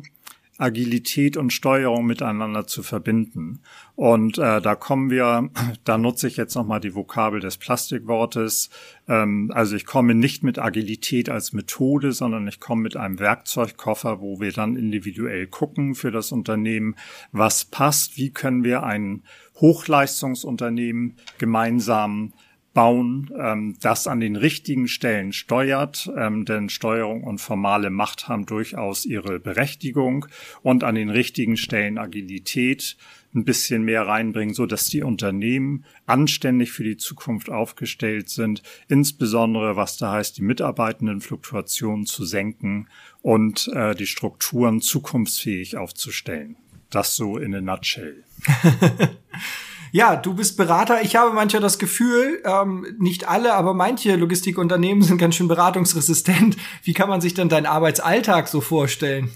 Agilität 0.58 1.36
und 1.36 1.52
Steuerung 1.52 2.06
miteinander 2.06 2.66
zu 2.66 2.82
verbinden. 2.82 3.60
Und 3.94 4.38
äh, 4.38 4.60
da 4.60 4.74
kommen 4.74 5.10
wir, 5.10 5.50
da 5.84 5.98
nutze 5.98 6.28
ich 6.28 6.36
jetzt 6.36 6.54
nochmal 6.54 6.80
die 6.80 6.94
Vokabel 6.94 7.40
des 7.40 7.58
Plastikwortes. 7.58 8.70
Ähm, 9.08 9.50
also 9.54 9.76
ich 9.76 9.86
komme 9.86 10.14
nicht 10.14 10.42
mit 10.42 10.58
Agilität 10.58 11.28
als 11.28 11.52
Methode, 11.52 12.12
sondern 12.12 12.48
ich 12.48 12.60
komme 12.60 12.82
mit 12.82 12.96
einem 12.96 13.18
Werkzeugkoffer, 13.18 14.20
wo 14.20 14.40
wir 14.40 14.52
dann 14.52 14.76
individuell 14.76 15.46
gucken 15.46 15.94
für 15.94 16.10
das 16.10 16.32
Unternehmen, 16.32 16.96
was 17.32 17.64
passt, 17.64 18.16
wie 18.16 18.30
können 18.30 18.64
wir 18.64 18.82
ein 18.82 19.22
Hochleistungsunternehmen 19.60 21.16
gemeinsam 21.38 22.32
bauen, 22.76 23.30
ähm, 23.38 23.78
das 23.80 24.06
an 24.06 24.20
den 24.20 24.36
richtigen 24.36 24.86
Stellen 24.86 25.32
steuert, 25.32 26.10
ähm, 26.14 26.44
denn 26.44 26.68
Steuerung 26.68 27.24
und 27.24 27.40
formale 27.40 27.88
Macht 27.88 28.28
haben 28.28 28.44
durchaus 28.44 29.06
ihre 29.06 29.40
Berechtigung 29.40 30.26
und 30.60 30.84
an 30.84 30.94
den 30.94 31.08
richtigen 31.08 31.56
Stellen 31.56 31.96
Agilität 31.96 32.98
ein 33.34 33.46
bisschen 33.46 33.82
mehr 33.82 34.06
reinbringen, 34.06 34.54
so 34.54 34.66
dass 34.66 34.88
die 34.88 35.02
Unternehmen 35.02 35.86
anständig 36.04 36.70
für 36.70 36.84
die 36.84 36.98
Zukunft 36.98 37.48
aufgestellt 37.48 38.28
sind, 38.28 38.62
insbesondere 38.88 39.76
was 39.76 39.96
da 39.96 40.12
heißt, 40.12 40.36
die 40.36 40.42
Mitarbeitendenfluktuationen 40.42 42.04
zu 42.04 42.26
senken 42.26 42.88
und 43.22 43.70
äh, 43.72 43.94
die 43.94 44.06
Strukturen 44.06 44.82
zukunftsfähig 44.82 45.78
aufzustellen. 45.78 46.56
Das 46.90 47.16
so 47.16 47.38
in 47.38 47.54
a 47.54 47.62
nutshell. 47.62 48.22
Ja, 49.92 50.16
du 50.16 50.34
bist 50.34 50.56
Berater. 50.56 51.02
Ich 51.02 51.16
habe 51.16 51.34
manchmal 51.34 51.62
das 51.62 51.78
Gefühl, 51.78 52.42
ähm, 52.44 52.86
nicht 52.98 53.28
alle, 53.28 53.54
aber 53.54 53.74
manche 53.74 54.16
Logistikunternehmen 54.16 55.02
sind 55.02 55.18
ganz 55.18 55.36
schön 55.36 55.48
beratungsresistent. 55.48 56.56
Wie 56.82 56.92
kann 56.92 57.08
man 57.08 57.20
sich 57.20 57.34
denn 57.34 57.48
deinen 57.48 57.66
Arbeitsalltag 57.66 58.48
so 58.48 58.60
vorstellen? 58.60 59.30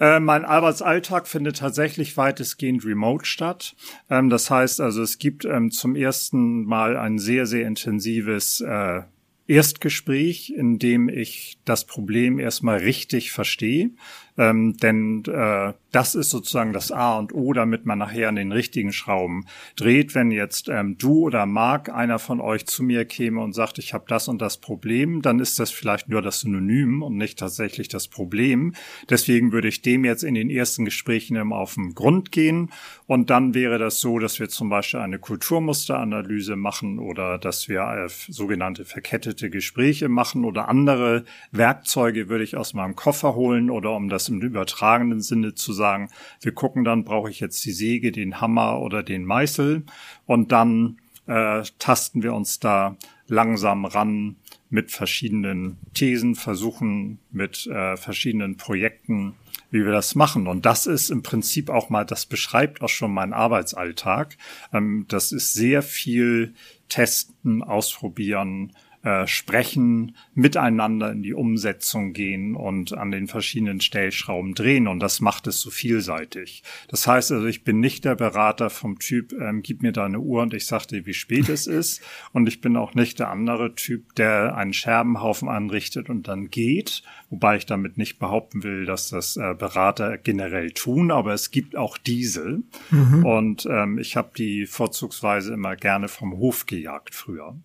Äh, 0.00 0.20
mein 0.20 0.44
Arbeitsalltag 0.44 1.28
findet 1.28 1.58
tatsächlich 1.58 2.16
weitestgehend 2.16 2.84
remote 2.84 3.24
statt. 3.24 3.76
Ähm, 4.10 4.30
das 4.30 4.50
heißt 4.50 4.80
also, 4.80 5.02
es 5.02 5.18
gibt 5.18 5.44
ähm, 5.44 5.70
zum 5.70 5.94
ersten 5.94 6.64
Mal 6.64 6.96
ein 6.96 7.18
sehr, 7.18 7.46
sehr 7.46 7.66
intensives 7.66 8.60
äh, 8.60 9.02
Erstgespräch, 9.46 10.50
in 10.56 10.78
dem 10.78 11.08
ich 11.08 11.58
das 11.64 11.84
Problem 11.84 12.38
erstmal 12.38 12.78
richtig 12.78 13.32
verstehe. 13.32 13.90
Ähm, 14.38 14.76
denn 14.78 15.24
äh, 15.26 15.74
das 15.92 16.14
ist 16.14 16.30
sozusagen 16.30 16.72
das 16.72 16.90
A 16.90 17.18
und 17.18 17.34
O, 17.34 17.52
damit 17.52 17.84
man 17.84 17.98
nachher 17.98 18.30
an 18.30 18.36
den 18.36 18.50
richtigen 18.50 18.92
Schrauben 18.92 19.44
dreht. 19.76 20.14
Wenn 20.14 20.30
jetzt 20.30 20.70
ähm, 20.70 20.96
du 20.96 21.20
oder 21.20 21.44
Marc, 21.44 21.90
einer 21.90 22.18
von 22.18 22.40
euch 22.40 22.66
zu 22.66 22.82
mir 22.82 23.04
käme 23.04 23.42
und 23.42 23.52
sagt, 23.52 23.78
ich 23.78 23.92
habe 23.92 24.04
das 24.08 24.28
und 24.28 24.40
das 24.40 24.56
Problem, 24.56 25.20
dann 25.20 25.38
ist 25.38 25.58
das 25.58 25.70
vielleicht 25.70 26.08
nur 26.08 26.22
das 26.22 26.40
Synonym 26.40 27.02
und 27.02 27.16
nicht 27.18 27.38
tatsächlich 27.38 27.88
das 27.88 28.08
Problem. 28.08 28.74
Deswegen 29.10 29.52
würde 29.52 29.68
ich 29.68 29.82
dem 29.82 30.04
jetzt 30.06 30.24
in 30.24 30.34
den 30.34 30.48
ersten 30.48 30.86
Gesprächen 30.86 31.36
immer 31.36 31.56
auf 31.56 31.74
den 31.74 31.94
Grund 31.94 32.32
gehen. 32.32 32.70
Und 33.06 33.28
dann 33.28 33.52
wäre 33.52 33.78
das 33.78 34.00
so, 34.00 34.18
dass 34.18 34.40
wir 34.40 34.48
zum 34.48 34.70
Beispiel 34.70 35.00
eine 35.00 35.18
Kulturmusteranalyse 35.18 36.56
machen 36.56 36.98
oder 36.98 37.36
dass 37.36 37.68
wir 37.68 37.82
äh, 37.82 38.08
sogenannte 38.08 38.86
verkettete 38.86 39.50
Gespräche 39.50 40.08
machen 40.08 40.46
oder 40.46 40.68
andere 40.68 41.24
Werkzeuge 41.50 42.30
würde 42.30 42.44
ich 42.44 42.56
aus 42.56 42.72
meinem 42.72 42.96
Koffer 42.96 43.34
holen 43.34 43.68
oder 43.68 43.94
um 43.94 44.08
das 44.08 44.21
das 44.22 44.28
im 44.28 44.40
übertragenen 44.40 45.20
Sinne 45.20 45.54
zu 45.54 45.72
sagen, 45.72 46.08
wir 46.40 46.52
gucken 46.52 46.84
dann, 46.84 47.04
brauche 47.04 47.30
ich 47.30 47.40
jetzt 47.40 47.64
die 47.64 47.72
Säge, 47.72 48.12
den 48.12 48.40
Hammer 48.40 48.80
oder 48.80 49.02
den 49.02 49.24
Meißel 49.24 49.84
und 50.26 50.52
dann 50.52 50.98
äh, 51.26 51.62
tasten 51.78 52.22
wir 52.22 52.34
uns 52.34 52.60
da 52.60 52.96
langsam 53.26 53.84
ran 53.84 54.36
mit 54.70 54.90
verschiedenen 54.90 55.78
Thesen, 55.92 56.34
versuchen 56.34 57.18
mit 57.30 57.66
äh, 57.66 57.96
verschiedenen 57.96 58.56
Projekten, 58.56 59.34
wie 59.70 59.84
wir 59.84 59.92
das 59.92 60.14
machen. 60.14 60.46
Und 60.46 60.66
das 60.66 60.86
ist 60.86 61.10
im 61.10 61.22
Prinzip 61.22 61.68
auch 61.68 61.90
mal, 61.90 62.04
das 62.04 62.26
beschreibt 62.26 62.80
auch 62.80 62.88
schon 62.88 63.12
meinen 63.12 63.32
Arbeitsalltag. 63.32 64.36
Ähm, 64.72 65.06
das 65.08 65.32
ist 65.32 65.52
sehr 65.52 65.82
viel 65.82 66.54
testen, 66.88 67.62
ausprobieren, 67.62 68.72
äh, 69.04 69.26
sprechen, 69.26 70.16
miteinander 70.34 71.10
in 71.10 71.22
die 71.22 71.34
Umsetzung 71.34 72.12
gehen 72.12 72.54
und 72.54 72.96
an 72.96 73.10
den 73.10 73.26
verschiedenen 73.26 73.80
Stellschrauben 73.80 74.54
drehen. 74.54 74.86
Und 74.86 75.00
das 75.00 75.20
macht 75.20 75.48
es 75.48 75.60
so 75.60 75.70
vielseitig. 75.70 76.62
Das 76.88 77.06
heißt 77.06 77.32
also, 77.32 77.46
ich 77.46 77.64
bin 77.64 77.80
nicht 77.80 78.04
der 78.04 78.14
Berater 78.14 78.70
vom 78.70 79.00
Typ, 79.00 79.32
ähm, 79.32 79.62
gib 79.62 79.82
mir 79.82 79.90
deine 79.90 80.20
Uhr 80.20 80.42
und 80.42 80.54
ich 80.54 80.66
sag 80.66 80.86
dir, 80.86 81.04
wie 81.04 81.14
spät 81.14 81.48
es 81.48 81.66
ist. 81.66 82.00
Und 82.32 82.46
ich 82.46 82.60
bin 82.60 82.76
auch 82.76 82.94
nicht 82.94 83.18
der 83.18 83.30
andere 83.30 83.74
Typ, 83.74 84.14
der 84.14 84.56
einen 84.56 84.72
Scherbenhaufen 84.72 85.48
anrichtet 85.48 86.08
und 86.08 86.28
dann 86.28 86.50
geht. 86.50 87.02
Wobei 87.28 87.56
ich 87.56 87.66
damit 87.66 87.98
nicht 87.98 88.18
behaupten 88.18 88.62
will, 88.62 88.84
dass 88.84 89.08
das 89.08 89.36
äh, 89.36 89.54
Berater 89.58 90.16
generell 90.18 90.70
tun, 90.70 91.10
aber 91.10 91.32
es 91.32 91.50
gibt 91.50 91.76
auch 91.76 91.98
diese. 91.98 92.62
Mhm. 92.90 93.24
Und 93.24 93.66
ähm, 93.68 93.98
ich 93.98 94.16
habe 94.16 94.30
die 94.36 94.66
vorzugsweise 94.66 95.54
immer 95.54 95.74
gerne 95.74 96.08
vom 96.08 96.36
Hof 96.36 96.66
gejagt 96.66 97.14
früher. 97.14 97.56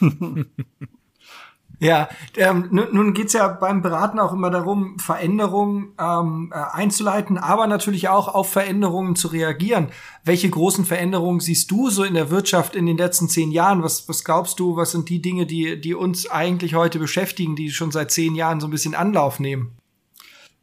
Ja, 1.78 2.08
ähm, 2.36 2.68
nun, 2.70 3.12
geht's 3.12 3.34
ja 3.34 3.48
beim 3.48 3.82
Beraten 3.82 4.18
auch 4.18 4.32
immer 4.32 4.48
darum, 4.48 4.98
Veränderungen 4.98 5.92
ähm, 6.00 6.50
äh, 6.54 6.58
einzuleiten, 6.72 7.36
aber 7.36 7.66
natürlich 7.66 8.08
auch 8.08 8.28
auf 8.28 8.50
Veränderungen 8.50 9.14
zu 9.14 9.28
reagieren. 9.28 9.88
Welche 10.24 10.48
großen 10.48 10.86
Veränderungen 10.86 11.40
siehst 11.40 11.70
du 11.70 11.90
so 11.90 12.02
in 12.02 12.14
der 12.14 12.30
Wirtschaft 12.30 12.76
in 12.76 12.86
den 12.86 12.96
letzten 12.96 13.28
zehn 13.28 13.50
Jahren? 13.50 13.82
Was, 13.82 14.08
was 14.08 14.24
glaubst 14.24 14.58
du, 14.58 14.76
was 14.76 14.92
sind 14.92 15.10
die 15.10 15.20
Dinge, 15.20 15.44
die, 15.44 15.78
die 15.78 15.94
uns 15.94 16.30
eigentlich 16.30 16.74
heute 16.74 16.98
beschäftigen, 16.98 17.56
die 17.56 17.70
schon 17.70 17.90
seit 17.90 18.10
zehn 18.10 18.34
Jahren 18.34 18.60
so 18.60 18.68
ein 18.68 18.72
bisschen 18.72 18.94
Anlauf 18.94 19.38
nehmen? 19.38 19.76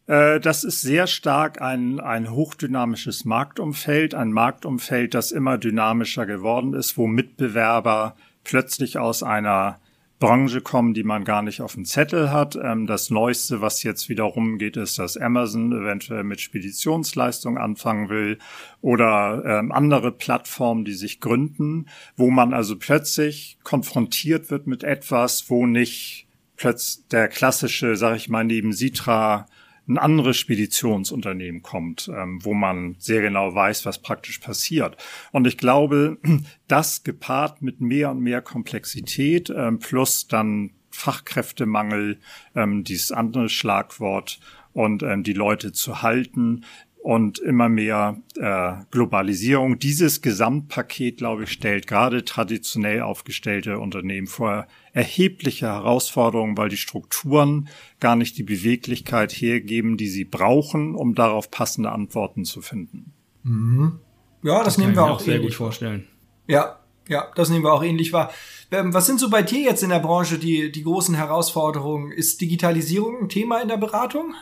Äh, 0.07 0.39
das 0.39 0.63
ist 0.63 0.81
sehr 0.81 1.05
stark 1.05 1.61
ein, 1.61 1.99
ein 1.99 2.31
hochdynamisches 2.31 3.23
Marktumfeld, 3.23 4.15
ein 4.15 4.31
Marktumfeld, 4.31 5.13
das 5.13 5.31
immer 5.31 5.59
dynamischer 5.59 6.25
geworden 6.25 6.73
ist, 6.73 6.97
wo 6.97 7.05
Mitbewerber 7.05 8.15
plötzlich 8.43 8.97
aus 8.97 9.23
einer 9.23 9.79
Branche 10.23 10.61
kommen, 10.61 10.93
die 10.93 11.03
man 11.03 11.25
gar 11.25 11.41
nicht 11.41 11.59
auf 11.59 11.73
dem 11.73 11.83
Zettel 11.83 12.31
hat. 12.31 12.55
Ähm, 12.55 12.87
das 12.87 13.09
Neueste, 13.09 13.59
was 13.59 13.83
jetzt 13.83 14.07
wiederum 14.07 14.57
geht, 14.57 14.77
ist, 14.77 14.97
dass 14.97 15.17
Amazon 15.17 15.73
eventuell 15.73 16.23
mit 16.23 16.39
Speditionsleistung 16.39 17.57
anfangen 17.57 18.07
will 18.07 18.37
oder 18.79 19.43
ähm, 19.45 19.73
andere 19.73 20.13
Plattformen, 20.13 20.85
die 20.85 20.93
sich 20.93 21.19
gründen, 21.19 21.87
wo 22.15 22.29
man 22.29 22.53
also 22.53 22.77
plötzlich 22.77 23.57
konfrontiert 23.63 24.49
wird 24.49 24.65
mit 24.65 24.85
etwas, 24.85 25.49
wo 25.49 25.65
nicht 25.65 26.25
plötzlich 26.55 27.05
der 27.09 27.27
klassische, 27.27 27.97
sag 27.97 28.15
ich 28.15 28.29
mal, 28.29 28.45
neben 28.45 28.71
Sitra 28.71 29.45
ein 29.87 29.97
anderes 29.97 30.37
Speditionsunternehmen 30.37 31.61
kommt, 31.61 32.09
ähm, 32.13 32.39
wo 32.43 32.53
man 32.53 32.95
sehr 32.99 33.21
genau 33.21 33.53
weiß, 33.53 33.85
was 33.85 34.01
praktisch 34.01 34.39
passiert. 34.39 34.97
Und 35.31 35.45
ich 35.45 35.57
glaube, 35.57 36.17
das 36.67 37.03
gepaart 37.03 37.61
mit 37.61 37.81
mehr 37.81 38.11
und 38.11 38.21
mehr 38.21 38.41
Komplexität 38.41 39.49
ähm, 39.49 39.79
plus 39.79 40.27
dann 40.27 40.71
Fachkräftemangel, 40.91 42.19
ähm, 42.55 42.83
dieses 42.83 43.11
andere 43.11 43.49
Schlagwort 43.49 44.39
und 44.73 45.03
die 45.17 45.33
Leute 45.33 45.71
zu 45.71 46.01
halten, 46.01 46.65
und 47.03 47.37
immer 47.39 47.67
mehr 47.67 48.17
äh, 48.37 48.75
Globalisierung. 48.89 49.77
Dieses 49.77 50.21
Gesamtpaket, 50.21 51.17
glaube 51.17 51.43
ich, 51.43 51.51
stellt 51.51 51.85
gerade 51.85 52.23
traditionell 52.23 53.01
aufgestellte 53.01 53.79
Unternehmen 53.79 54.27
vor 54.27 54.67
erhebliche 54.93 55.65
Herausforderungen, 55.65 56.57
weil 56.57 56.69
die 56.69 56.77
Strukturen 56.77 57.67
gar 57.99 58.15
nicht 58.15 58.37
die 58.37 58.43
Beweglichkeit 58.43 59.33
hergeben, 59.33 59.97
die 59.97 60.07
sie 60.07 60.23
brauchen, 60.23 60.95
um 60.95 61.13
darauf 61.13 61.51
passende 61.51 61.91
Antworten 61.91 62.45
zu 62.45 62.61
finden. 62.61 63.11
Mhm. 63.43 63.99
Ja, 64.41 64.59
das, 64.59 64.65
das 64.65 64.77
nehmen 64.77 64.95
wir 64.95 65.03
auch, 65.03 65.11
auch 65.11 65.19
sehr 65.19 65.39
gut 65.39 65.53
vorstellen. 65.53 66.07
Ja, 66.47 66.79
ja, 67.09 67.27
das 67.35 67.49
nehmen 67.49 67.65
wir 67.65 67.73
auch 67.73 67.83
ähnlich 67.83 68.13
wahr. 68.13 68.31
Ähm, 68.71 68.93
was 68.93 69.07
sind 69.07 69.19
so 69.19 69.29
bei 69.29 69.41
dir 69.41 69.59
jetzt 69.59 69.83
in 69.83 69.89
der 69.89 69.99
Branche 69.99 70.39
die, 70.39 70.71
die 70.71 70.83
großen 70.83 71.15
Herausforderungen? 71.15 72.13
Ist 72.13 72.39
Digitalisierung 72.39 73.23
ein 73.23 73.29
Thema 73.29 73.61
in 73.61 73.67
der 73.67 73.77
Beratung? 73.77 74.35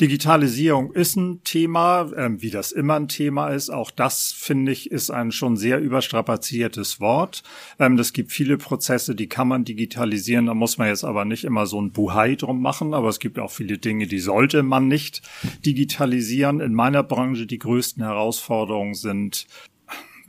Digitalisierung 0.00 0.92
ist 0.92 1.16
ein 1.16 1.44
Thema, 1.44 2.10
ähm, 2.16 2.40
wie 2.40 2.50
das 2.50 2.72
immer 2.72 2.94
ein 2.94 3.08
Thema 3.08 3.48
ist. 3.48 3.68
Auch 3.68 3.90
das, 3.90 4.32
finde 4.32 4.72
ich, 4.72 4.90
ist 4.90 5.10
ein 5.10 5.30
schon 5.30 5.58
sehr 5.58 5.78
überstrapaziertes 5.78 7.00
Wort. 7.00 7.42
Ähm, 7.78 7.98
es 7.98 8.14
gibt 8.14 8.32
viele 8.32 8.56
Prozesse, 8.56 9.14
die 9.14 9.28
kann 9.28 9.48
man 9.48 9.64
digitalisieren. 9.64 10.46
Da 10.46 10.54
muss 10.54 10.78
man 10.78 10.88
jetzt 10.88 11.04
aber 11.04 11.26
nicht 11.26 11.44
immer 11.44 11.66
so 11.66 11.80
ein 11.80 11.92
Buhai 11.92 12.34
drum 12.36 12.62
machen. 12.62 12.94
Aber 12.94 13.10
es 13.10 13.18
gibt 13.18 13.38
auch 13.38 13.50
viele 13.50 13.76
Dinge, 13.76 14.06
die 14.06 14.20
sollte 14.20 14.62
man 14.62 14.88
nicht 14.88 15.20
digitalisieren. 15.66 16.60
In 16.60 16.72
meiner 16.72 17.02
Branche 17.02 17.46
die 17.46 17.58
größten 17.58 18.02
Herausforderungen 18.02 18.94
sind 18.94 19.46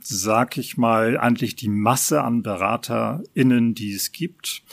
sag 0.04 0.58
ich 0.58 0.76
mal, 0.76 1.16
eigentlich 1.16 1.54
die 1.54 1.68
Masse 1.68 2.22
an 2.22 2.42
BeraterInnen, 2.42 3.74
die 3.74 3.92
es 3.92 4.10
gibt 4.10 4.64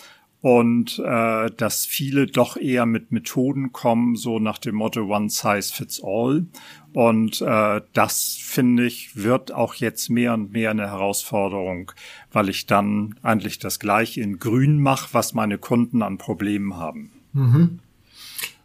und 0.41 0.99
äh, 0.99 1.51
dass 1.57 1.85
viele 1.85 2.25
doch 2.27 2.55
eher 2.55 2.85
mit 2.85 3.11
Methoden 3.11 3.73
kommen, 3.73 4.15
so 4.15 4.39
nach 4.39 4.57
dem 4.57 4.75
Motto 4.75 5.01
One 5.01 5.29
Size 5.29 5.73
Fits 5.73 6.01
All. 6.03 6.45
Und 6.93 7.41
äh, 7.41 7.81
das, 7.93 8.37
finde 8.41 8.85
ich, 8.85 9.15
wird 9.17 9.51
auch 9.51 9.75
jetzt 9.75 10.09
mehr 10.09 10.33
und 10.33 10.53
mehr 10.53 10.71
eine 10.71 10.87
Herausforderung, 10.87 11.91
weil 12.31 12.49
ich 12.49 12.65
dann 12.65 13.15
eigentlich 13.21 13.59
das 13.59 13.79
gleiche 13.79 14.21
in 14.21 14.39
Grün 14.39 14.81
mache, 14.81 15.09
was 15.11 15.33
meine 15.33 15.57
Kunden 15.57 16.01
an 16.01 16.17
Problemen 16.17 16.77
haben. 16.77 17.11
Mhm. 17.33 17.79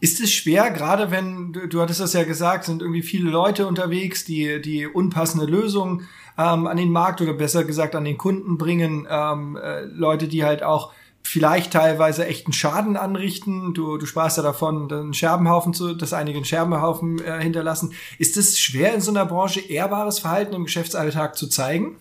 Ist 0.00 0.20
es 0.20 0.32
schwer, 0.32 0.70
gerade 0.70 1.10
wenn, 1.10 1.52
du, 1.52 1.66
du 1.66 1.80
hattest 1.80 2.00
das 2.00 2.12
ja 2.12 2.24
gesagt, 2.24 2.64
sind 2.64 2.82
irgendwie 2.82 3.02
viele 3.02 3.30
Leute 3.30 3.66
unterwegs, 3.66 4.24
die, 4.24 4.60
die 4.60 4.86
unpassende 4.86 5.46
Lösungen 5.46 6.06
ähm, 6.38 6.66
an 6.66 6.76
den 6.76 6.90
Markt 6.90 7.20
oder 7.20 7.32
besser 7.32 7.64
gesagt 7.64 7.94
an 7.94 8.04
den 8.04 8.18
Kunden 8.18 8.58
bringen, 8.58 9.06
ähm, 9.10 9.56
äh, 9.56 9.82
Leute, 9.84 10.28
die 10.28 10.44
halt 10.44 10.62
auch 10.62 10.92
vielleicht 11.24 11.72
teilweise 11.72 12.26
echten 12.26 12.52
Schaden 12.52 12.96
anrichten. 12.96 13.74
Du, 13.74 13.96
du 13.96 14.06
sprachst 14.06 14.36
ja 14.36 14.42
davon, 14.42 14.92
einen 14.92 15.14
Scherbenhaufen 15.14 15.72
zu, 15.72 15.94
dass 15.94 16.12
einige 16.12 16.36
einen 16.36 16.44
Scherbenhaufen 16.44 17.18
äh, 17.20 17.42
hinterlassen. 17.42 17.94
Ist 18.18 18.36
es 18.36 18.58
schwer 18.58 18.94
in 18.94 19.00
so 19.00 19.10
einer 19.10 19.26
Branche 19.26 19.60
ehrbares 19.60 20.20
Verhalten 20.20 20.54
im 20.54 20.64
Geschäftsalltag 20.64 21.36
zu 21.36 21.48
zeigen? 21.48 21.96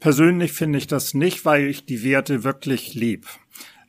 Persönlich 0.00 0.52
finde 0.52 0.78
ich 0.78 0.86
das 0.86 1.14
nicht, 1.14 1.44
weil 1.44 1.66
ich 1.66 1.86
die 1.86 2.04
Werte 2.04 2.44
wirklich 2.44 2.94
lieb. 2.94 3.26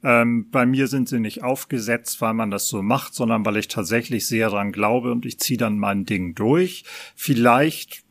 Ähm, 0.04 0.52
bei 0.52 0.68
mir 0.68 0.88
sind 0.88 1.10
sie 1.10 1.20
nicht 1.20 1.44
aufgesetzt, 1.44 2.22
weil 2.22 2.36
man 2.36 2.52
das 2.52 2.68
so 2.68 2.84
macht, 2.84 3.16
sondern 3.16 3.44
weil 3.44 3.58
ich 3.58 3.68
tatsächlich 3.68 4.28
sehr 4.28 4.52
daran 4.52 4.72
glaube 4.72 5.12
und 5.12 5.26
ich 5.26 5.40
ziehe 5.40 5.58
dann 5.58 5.80
mein 5.80 6.06
Ding 6.06 6.36
durch. 6.36 6.86
Vielleicht 7.16 8.05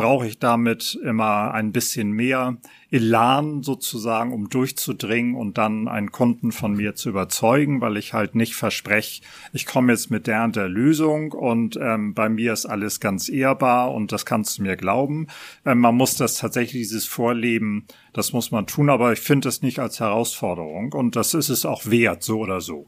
brauche 0.00 0.26
ich 0.26 0.38
damit 0.38 0.98
immer 1.04 1.52
ein 1.52 1.72
bisschen 1.72 2.10
mehr 2.12 2.56
Elan 2.90 3.62
sozusagen, 3.62 4.32
um 4.32 4.48
durchzudringen 4.48 5.34
und 5.34 5.58
dann 5.58 5.88
einen 5.88 6.10
Kunden 6.10 6.52
von 6.52 6.72
mir 6.72 6.94
zu 6.94 7.10
überzeugen, 7.10 7.82
weil 7.82 7.98
ich 7.98 8.14
halt 8.14 8.34
nicht 8.34 8.54
verspreche, 8.54 9.20
ich 9.52 9.66
komme 9.66 9.92
jetzt 9.92 10.10
mit 10.10 10.26
der 10.26 10.44
und 10.44 10.56
der 10.56 10.70
Lösung 10.70 11.32
und 11.32 11.78
ähm, 11.78 12.14
bei 12.14 12.30
mir 12.30 12.54
ist 12.54 12.64
alles 12.64 13.00
ganz 13.00 13.28
ehrbar 13.28 13.92
und 13.92 14.10
das 14.10 14.24
kannst 14.24 14.56
du 14.56 14.62
mir 14.62 14.76
glauben. 14.76 15.26
Ähm, 15.66 15.80
man 15.80 15.96
muss 15.96 16.16
das 16.16 16.38
tatsächlich, 16.38 16.80
dieses 16.80 17.04
Vorleben, 17.04 17.84
das 18.14 18.32
muss 18.32 18.50
man 18.50 18.66
tun, 18.66 18.88
aber 18.88 19.12
ich 19.12 19.20
finde 19.20 19.50
es 19.50 19.60
nicht 19.60 19.80
als 19.80 20.00
Herausforderung 20.00 20.94
und 20.94 21.14
das 21.14 21.34
ist 21.34 21.50
es 21.50 21.66
auch 21.66 21.84
wert, 21.84 22.22
so 22.22 22.38
oder 22.38 22.62
so. 22.62 22.86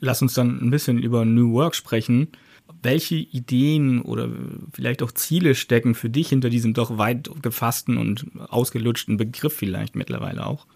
Lass 0.00 0.22
uns 0.22 0.34
dann 0.34 0.58
ein 0.60 0.70
bisschen 0.70 0.98
über 0.98 1.24
New 1.24 1.52
Work 1.52 1.76
sprechen 1.76 2.32
welche 2.82 3.16
Ideen 3.16 4.00
oder 4.02 4.28
vielleicht 4.72 5.02
auch 5.02 5.12
Ziele 5.12 5.54
stecken 5.54 5.94
für 5.94 6.10
dich 6.10 6.28
hinter 6.28 6.50
diesem 6.50 6.74
doch 6.74 6.98
weit 6.98 7.30
gefassten 7.42 7.96
und 7.96 8.26
ausgelutschten 8.48 9.16
Begriff 9.16 9.56
vielleicht 9.56 9.96
mittlerweile 9.96 10.46
auch? 10.46 10.66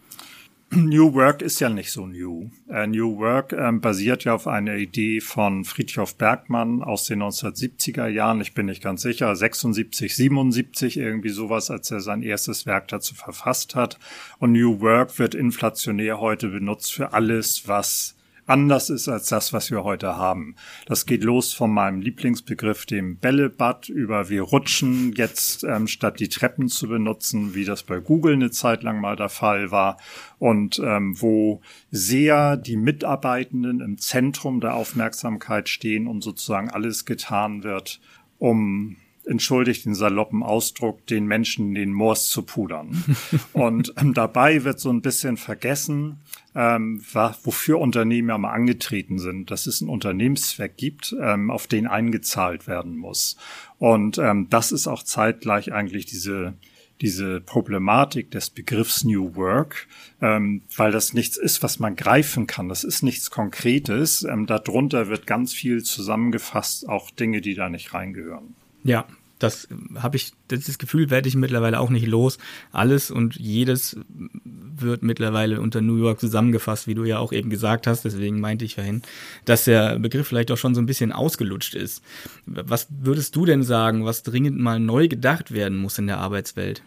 New 0.75 1.13
Work 1.13 1.43
ist 1.43 1.61
ja 1.61 1.69
nicht 1.69 1.91
so 1.91 2.07
new. 2.07 2.51
Uh, 2.67 2.87
new 2.87 3.19
Work 3.19 3.53
ähm, 3.53 3.83
basiert 3.83 4.25
ja 4.25 4.35
auf 4.35 4.47
einer 4.47 4.77
Idee 4.77 5.21
von 5.21 5.67
Friedhof 5.67 6.17
Bergmann 6.17 6.83
aus 6.83 7.05
den 7.05 7.23
1970er 7.23 8.07
Jahren. 8.07 8.41
Ich 8.41 8.55
bin 8.55 8.67
nicht 8.67 8.83
ganz 8.83 9.03
sicher, 9.03 9.37
76, 9.37 10.17
77 10.17 10.97
irgendwie 10.97 11.29
sowas, 11.29 11.71
als 11.71 11.91
er 11.91 12.01
sein 12.01 12.23
erstes 12.23 12.65
Werk 12.65 12.89
dazu 12.89 13.15
verfasst 13.15 13.75
hat. 13.75 13.99
Und 14.39 14.53
New 14.53 14.81
Work 14.81 15.19
wird 15.19 15.35
inflationär 15.35 16.21
heute 16.21 16.49
benutzt 16.49 16.95
für 16.95 17.13
alles, 17.13 17.69
was 17.69 18.15
anders 18.47 18.91
ist 18.91 19.09
als 19.09 19.29
das, 19.29 19.53
was 19.53 19.71
wir 19.71 19.85
heute 19.85 20.17
haben. 20.17 20.57
Das 20.87 21.07
geht 21.07 21.23
los 21.23 21.53
von 21.53 21.71
meinem 21.71 22.01
Lieblingsbegriff, 22.01 22.87
dem 22.87 23.17
Bällebad, 23.19 23.89
über 23.89 24.29
wir 24.29 24.43
rutschen 24.43 25.13
jetzt 25.13 25.65
ähm, 25.65 25.87
statt 25.87 26.21
die 26.21 26.29
Treppen 26.29 26.69
zu 26.69 26.89
benutzen, 26.89 27.55
wie 27.55 27.65
das 27.65 27.83
bei 27.83 27.99
Google 27.99 28.35
eine 28.35 28.51
Zeit 28.51 28.83
lang 28.83 29.01
mal 29.01 29.17
der 29.17 29.29
Fall 29.29 29.71
war 29.71 29.99
und 30.39 30.81
ähm, 30.85 31.21
wo 31.21 31.61
sehr 31.91 32.57
die 32.57 32.77
Mitarbeitenden 32.77 33.81
im 33.81 33.99
Zentrum 33.99 34.61
der 34.61 34.75
Aufmerksamkeit 34.75 35.69
stehen 35.69 36.07
und 36.07 36.23
sozusagen 36.23 36.71
alles 36.71 37.05
getan 37.05 37.63
wird, 37.63 38.01
um 38.39 38.97
entschuldigt 39.25 39.85
den 39.85 39.95
saloppen 39.95 40.43
Ausdruck, 40.43 41.07
den 41.07 41.27
Menschen 41.27 41.75
den 41.75 41.93
Moors 41.93 42.29
zu 42.29 42.43
pudern. 42.43 43.05
und 43.53 43.95
ähm, 43.99 44.15
dabei 44.15 44.65
wird 44.65 44.81
so 44.81 44.91
ein 44.91 45.03
bisschen 45.03 45.37
vergessen, 45.37 46.21
ähm, 46.55 47.03
wofür 47.45 47.79
Unternehmen 47.81 48.29
ja 48.29 48.39
mal 48.39 48.53
angetreten 48.53 49.19
sind, 49.19 49.51
dass 49.51 49.67
es 49.67 49.81
einen 49.81 49.91
Unternehmenszweck 49.91 50.77
gibt, 50.77 51.15
ähm, 51.21 51.51
auf 51.51 51.67
den 51.67 51.87
eingezahlt 51.87 52.67
werden 52.67 52.97
muss. 52.97 53.37
Und 53.79 54.19
ähm, 54.19 54.49
das 54.51 54.73
ist 54.73 54.87
auch 54.87 55.03
zeitgleich 55.03 55.73
eigentlich 55.73 56.07
diese 56.07 56.55
diese 57.03 57.41
Problematik 57.41 58.31
des 58.31 58.49
Begriffs 58.49 59.03
New 59.05 59.35
Work, 59.35 59.89
ähm, 60.23 60.63
weil 60.77 60.93
das 60.93 61.13
nichts 61.13 61.37
ist, 61.37 61.63
was 61.63 61.81
man 61.81 61.97
greifen 61.97 62.47
kann. 62.47 62.69
Das 62.69 62.85
ist 62.85 63.03
nichts 63.03 63.31
Konkretes. 63.31 64.23
Ähm, 64.23 64.47
darunter 64.47 65.09
wird 65.09 65.27
ganz 65.27 65.53
viel 65.53 65.83
zusammengefasst, 65.83 66.89
auch 66.89 67.11
Dinge, 67.11 67.41
die 67.41 67.55
da 67.55 67.69
nicht 67.69 67.93
reingehören. 67.93 68.55
Ja, 68.85 69.07
das 69.43 69.69
habe 69.97 70.17
ich, 70.17 70.33
das 70.49 70.79
Gefühl 70.79 71.11
werde 71.11 71.29
ich 71.29 71.35
mittlerweile 71.35 71.81
auch 71.81 71.91
nicht 71.91 72.07
los. 72.07 72.39
Alles 72.71 73.11
und 73.11 73.37
jedes 73.37 73.97
wird 74.09 75.03
mittlerweile 75.03 75.61
unter 75.61 75.81
New 75.81 75.97
York 75.97 76.21
zusammengefasst, 76.21 76.87
wie 76.87 76.95
du 76.95 77.05
ja 77.05 77.19
auch 77.19 77.33
eben 77.33 77.51
gesagt 77.51 77.87
hast. 77.87 78.05
Deswegen 78.05 78.41
meinte 78.41 78.65
ich 78.65 78.77
vorhin, 78.77 79.03
dass 79.45 79.65
der 79.65 79.99
Begriff 79.99 80.29
vielleicht 80.29 80.53
auch 80.53 80.59
schon 80.59 80.75
so 80.75 80.81
ein 80.81 80.87
bisschen 80.87 81.11
ausgelutscht 81.13 81.75
ist. 81.75 82.03
Was 82.47 82.87
würdest 82.91 83.35
du 83.35 83.45
denn 83.45 83.65
sagen, 83.65 84.05
was 84.05 84.23
dringend 84.23 84.59
mal 84.59 84.79
neu 84.79 85.09
gedacht 85.09 85.53
werden 85.53 85.79
muss 85.79 85.99
in 85.99 86.07
der 86.07 86.19
Arbeitswelt? 86.19 86.83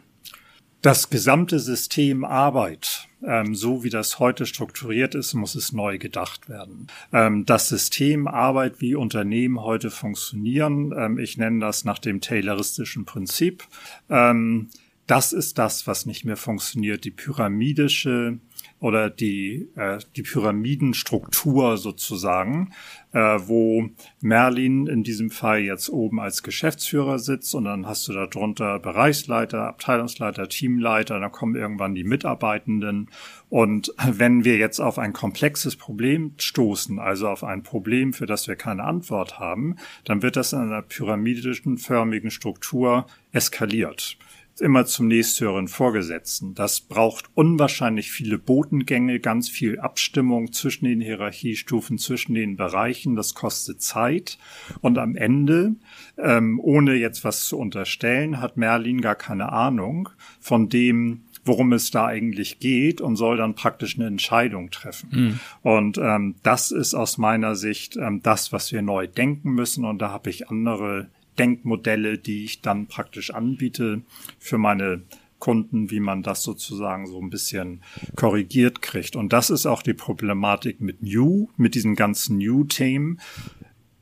Das 0.82 1.10
gesamte 1.10 1.60
System 1.60 2.24
Arbeit, 2.24 3.10
ähm, 3.26 3.56
so 3.56 3.84
wie 3.84 3.90
das 3.90 4.20
heute 4.20 4.46
strukturiert 4.46 5.16
ist, 5.16 5.34
muss 5.34 5.56
es 5.56 5.72
neu 5.72 5.98
gedacht 5.98 6.50
werden. 6.50 6.88
Ähm, 7.12 7.46
das 7.46 7.70
System 7.70 8.28
Arbeit, 8.28 8.82
wie 8.82 8.96
Unternehmen 8.96 9.62
heute 9.62 9.92
funktionieren, 9.92 10.94
ähm, 10.98 11.20
ich 11.20 11.38
nenne 11.38 11.60
das 11.60 11.86
nach 11.86 12.00
dem 12.00 12.22
tayloristischen 12.22 13.06
Prinzip, 13.06 13.64
ähm, 14.10 14.70
das 15.08 15.34
ist 15.34 15.58
das, 15.60 15.86
was 15.88 16.06
nicht 16.06 16.26
mehr 16.26 16.38
funktioniert. 16.38 17.04
Die 17.04 17.12
pyramidische 17.12 18.40
oder 18.80 19.10
die, 19.10 19.70
äh, 19.76 20.00
die 20.16 20.24
Pyramidenstruktur 20.24 21.78
sozusagen, 21.78 22.72
äh, 23.14 23.20
wo 23.20 23.90
Merlin 24.22 24.88
in 24.88 25.04
diesem 25.04 25.30
Fall 25.30 25.60
jetzt 25.60 25.90
oben 25.90 26.20
als 26.20 26.44
Geschäftsführer 26.44 27.20
sitzt 27.20 27.56
und 27.56 27.66
dann 27.66 27.86
hast 27.86 28.08
du 28.08 28.14
darunter 28.14 28.80
Bereichsleiter, 28.80 29.68
Abteilungsleiter, 29.68 30.50
Teamleiter, 30.50 31.20
dann 31.20 31.32
kommen 31.32 31.56
irgendwann 31.56 31.96
die 31.96 32.04
Mitarbeitenden. 32.04 33.10
Und 33.50 33.94
wenn 34.08 34.44
wir 34.44 34.58
jetzt 34.58 34.80
auf 34.80 35.00
ein 35.00 35.14
komplexes 35.14 35.76
Problem 35.76 36.34
stoßen, 36.38 37.00
also 37.00 37.30
auf 37.30 37.44
ein 37.44 37.64
Problem, 37.64 38.12
für 38.12 38.26
das 38.26 38.48
wir 38.48 38.56
keine 38.56 38.84
Antwort 38.84 39.40
haben, 39.40 39.78
dann 40.04 40.22
wird 40.22 40.36
das 40.36 40.54
in 40.54 40.60
einer 40.60 40.82
pyramidischen 40.82 41.78
förmigen 41.78 42.32
Struktur 42.32 43.06
eskaliert 43.32 44.18
immer 44.62 44.86
zum 44.86 45.08
nächsthöheren 45.08 45.68
Vorgesetzten. 45.68 46.54
Das 46.54 46.82
braucht 46.82 47.26
unwahrscheinlich 47.34 48.12
viele 48.12 48.38
Botengänge, 48.38 49.20
ganz 49.20 49.50
viel 49.50 49.80
Abstimmung 49.80 50.54
zwischen 50.54 50.86
den 50.86 51.02
Hierarchiestufen, 51.02 51.98
zwischen 51.98 52.36
den 52.36 52.56
Bereichen. 52.56 53.16
Das 53.16 53.34
kostet 53.34 53.82
Zeit. 53.82 54.38
Und 54.82 54.98
am 54.98 55.16
Ende, 55.16 55.76
ähm, 56.18 56.60
ohne 56.60 56.94
jetzt 56.96 57.24
was 57.24 57.46
zu 57.46 57.58
unterstellen, 57.58 58.40
hat 58.40 58.58
Merlin 58.58 59.02
gar 59.02 59.16
keine 59.16 59.52
Ahnung 59.52 60.10
von 60.40 60.70
dem, 60.70 61.22
worum 61.46 61.74
es 61.74 61.92
da 61.92 62.08
eigentlich 62.08 62.60
geht 62.60 63.02
und 63.02 63.16
soll 63.16 63.38
dann 63.38 63.54
praktisch 63.54 63.98
eine 63.98 64.08
Entscheidung 64.08 64.72
treffen. 64.72 65.10
Mhm. 65.12 65.40
Und 65.62 65.98
ähm, 66.00 66.36
das 66.44 66.72
ist 66.72 66.96
aus 66.96 67.18
meiner 67.18 67.56
Sicht 67.56 67.98
ähm, 67.98 68.22
das, 68.24 68.52
was 68.52 68.72
wir 68.72 68.82
neu 68.82 69.08
denken 69.08 69.52
müssen. 69.52 69.86
Und 69.86 70.00
da 70.02 70.10
habe 70.10 70.30
ich 70.30 70.50
andere 70.50 71.08
Denkmodelle, 71.38 72.18
die 72.18 72.46
ich 72.46 72.62
dann 72.62 72.88
praktisch 72.88 73.32
anbiete 73.32 74.02
für 74.40 74.58
meine 74.58 75.02
Kunden, 75.40 75.92
wie 75.92 76.00
man 76.00 76.24
das 76.24 76.44
sozusagen 76.44 77.08
so 77.08 77.22
ein 77.22 77.30
bisschen 77.30 77.84
korrigiert 78.16 78.82
kriegt. 78.82 79.16
Und 79.16 79.34
das 79.34 79.50
ist 79.50 79.66
auch 79.66 79.82
die 79.82 79.94
Problematik 79.94 80.82
mit 80.82 81.04
New, 81.04 81.50
mit 81.58 81.76
diesen 81.76 81.96
ganzen 81.96 82.38
New-Themen. 82.38 83.20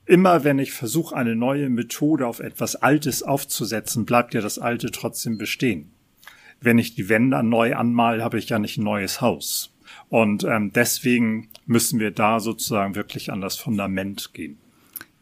Immer 0.06 0.44
wenn 0.44 0.60
ich 0.60 0.72
versuche, 0.72 1.16
eine 1.16 1.36
neue 1.36 1.70
Methode 1.70 2.28
auf 2.28 2.40
etwas 2.40 2.76
Altes 2.76 3.24
aufzusetzen, 3.24 4.06
bleibt 4.06 4.34
ja 4.34 4.42
das 4.42 4.60
Alte 4.60 4.92
trotzdem 4.92 5.38
bestehen. 5.38 5.92
Wenn 6.62 6.78
ich 6.78 6.96
die 6.96 7.10
Wände 7.10 7.44
neu 7.44 7.76
anmale, 7.76 8.24
habe 8.24 8.38
ich 8.38 8.50
ja 8.50 8.60
nicht 8.60 8.78
ein 8.78 8.84
neues 8.84 9.20
Haus. 9.20 9.74
Und 10.10 10.44
ähm, 10.44 10.72
deswegen 10.74 11.50
müssen 11.66 12.00
wir 12.00 12.12
da 12.12 12.40
sozusagen 12.40 12.96
wirklich 12.96 13.32
an 13.32 13.42
das 13.42 13.58
Fundament 13.58 14.34
gehen 14.34 14.58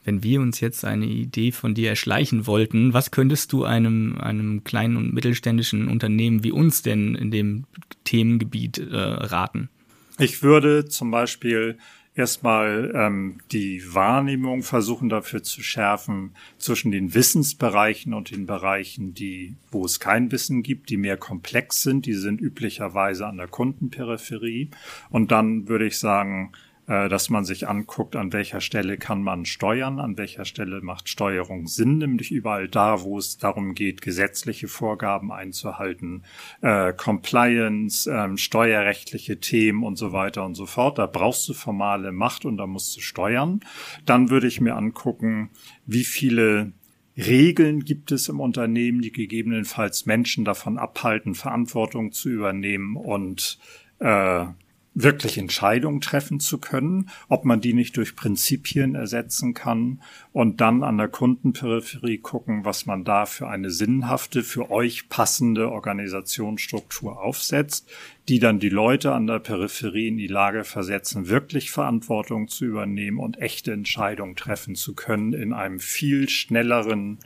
wenn 0.03 0.23
wir 0.23 0.41
uns 0.41 0.59
jetzt 0.59 0.85
eine 0.85 1.05
Idee 1.05 1.51
von 1.51 1.73
dir 1.73 1.89
erschleichen 1.89 2.47
wollten, 2.47 2.93
was 2.93 3.11
könntest 3.11 3.53
du 3.53 3.63
einem, 3.63 4.17
einem 4.17 4.63
kleinen 4.63 4.97
und 4.97 5.13
mittelständischen 5.13 5.87
Unternehmen 5.87 6.43
wie 6.43 6.51
uns 6.51 6.81
denn 6.81 7.15
in 7.15 7.31
dem 7.31 7.65
Themengebiet 8.03 8.79
äh, 8.79 8.95
raten? 8.95 9.69
Ich 10.17 10.43
würde 10.43 10.85
zum 10.85 11.11
Beispiel 11.11 11.77
erstmal 12.15 12.91
ähm, 12.93 13.37
die 13.51 13.81
Wahrnehmung 13.93 14.63
versuchen 14.63 15.09
dafür 15.09 15.43
zu 15.43 15.61
schärfen 15.63 16.35
zwischen 16.57 16.91
den 16.91 17.13
Wissensbereichen 17.13 18.13
und 18.13 18.31
den 18.31 18.45
Bereichen, 18.45 19.13
die, 19.13 19.55
wo 19.71 19.85
es 19.85 19.99
kein 19.99 20.31
Wissen 20.31 20.61
gibt, 20.63 20.89
die 20.89 20.97
mehr 20.97 21.17
komplex 21.17 21.83
sind, 21.83 22.05
die 22.05 22.13
sind 22.13 22.41
üblicherweise 22.41 23.27
an 23.27 23.37
der 23.37 23.47
Kundenperipherie. 23.47 24.71
Und 25.09 25.31
dann 25.31 25.67
würde 25.67 25.87
ich 25.87 25.97
sagen, 25.97 26.51
dass 26.91 27.29
man 27.29 27.45
sich 27.45 27.67
anguckt, 27.67 28.15
an 28.15 28.33
welcher 28.33 28.59
Stelle 28.59 28.97
kann 28.97 29.23
man 29.23 29.45
steuern, 29.45 29.99
an 29.99 30.17
welcher 30.17 30.45
Stelle 30.45 30.81
macht 30.81 31.07
Steuerung 31.07 31.67
Sinn, 31.67 31.99
nämlich 31.99 32.31
überall 32.31 32.67
da, 32.67 33.03
wo 33.03 33.17
es 33.17 33.37
darum 33.37 33.75
geht, 33.75 34.01
gesetzliche 34.01 34.67
Vorgaben 34.67 35.31
einzuhalten, 35.31 36.23
äh, 36.61 36.91
Compliance, 36.91 38.11
äh, 38.11 38.37
steuerrechtliche 38.37 39.39
Themen 39.39 39.83
und 39.83 39.95
so 39.95 40.11
weiter 40.11 40.45
und 40.45 40.55
so 40.55 40.65
fort. 40.65 40.97
Da 40.97 41.05
brauchst 41.05 41.47
du 41.47 41.53
formale 41.53 42.11
Macht 42.11 42.43
und 42.45 42.57
da 42.57 42.67
musst 42.67 42.97
du 42.97 43.01
steuern. 43.01 43.61
Dann 44.05 44.29
würde 44.29 44.47
ich 44.47 44.59
mir 44.59 44.75
angucken, 44.75 45.49
wie 45.85 46.03
viele 46.03 46.73
Regeln 47.17 47.85
gibt 47.85 48.11
es 48.11 48.29
im 48.29 48.39
Unternehmen, 48.39 49.01
die 49.01 49.11
gegebenenfalls 49.11 50.05
Menschen 50.05 50.45
davon 50.45 50.77
abhalten, 50.77 51.35
Verantwortung 51.35 52.11
zu 52.11 52.29
übernehmen 52.29 52.95
und 52.95 53.59
äh, 53.99 54.45
wirklich 54.93 55.37
Entscheidungen 55.37 56.01
treffen 56.01 56.39
zu 56.39 56.57
können, 56.57 57.09
ob 57.29 57.45
man 57.45 57.61
die 57.61 57.73
nicht 57.73 57.95
durch 57.95 58.15
Prinzipien 58.15 58.95
ersetzen 58.95 59.53
kann 59.53 60.01
und 60.33 60.59
dann 60.59 60.83
an 60.83 60.97
der 60.97 61.07
Kundenperipherie 61.07 62.17
gucken, 62.17 62.65
was 62.65 62.85
man 62.85 63.05
da 63.05 63.25
für 63.25 63.47
eine 63.47 63.71
sinnhafte, 63.71 64.43
für 64.43 64.69
euch 64.69 65.07
passende 65.07 65.71
Organisationsstruktur 65.71 67.21
aufsetzt, 67.21 67.89
die 68.27 68.39
dann 68.39 68.59
die 68.59 68.69
Leute 68.69 69.13
an 69.13 69.27
der 69.27 69.39
Peripherie 69.39 70.09
in 70.09 70.17
die 70.17 70.27
Lage 70.27 70.65
versetzen, 70.65 71.29
wirklich 71.29 71.71
Verantwortung 71.71 72.49
zu 72.49 72.65
übernehmen 72.65 73.19
und 73.19 73.37
echte 73.37 73.71
Entscheidungen 73.71 74.35
treffen 74.35 74.75
zu 74.75 74.93
können 74.93 75.31
in 75.31 75.53
einem 75.53 75.79
viel 75.79 76.27
schnelleren 76.27 77.19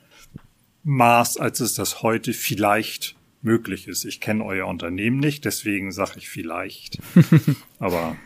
Maß, 0.83 1.37
als 1.37 1.61
es 1.61 1.73
das 1.73 2.03
heute 2.03 2.31
vielleicht 2.33 3.15
möglich 3.45 3.87
ist. 3.87 4.03
Ich 4.05 4.19
kenne 4.19 4.43
euer 4.43 4.67
Unternehmen 4.67 5.19
nicht, 5.19 5.45
deswegen 5.45 5.91
sage 5.91 6.13
ich 6.17 6.29
vielleicht. 6.29 6.99
Aber 7.79 8.17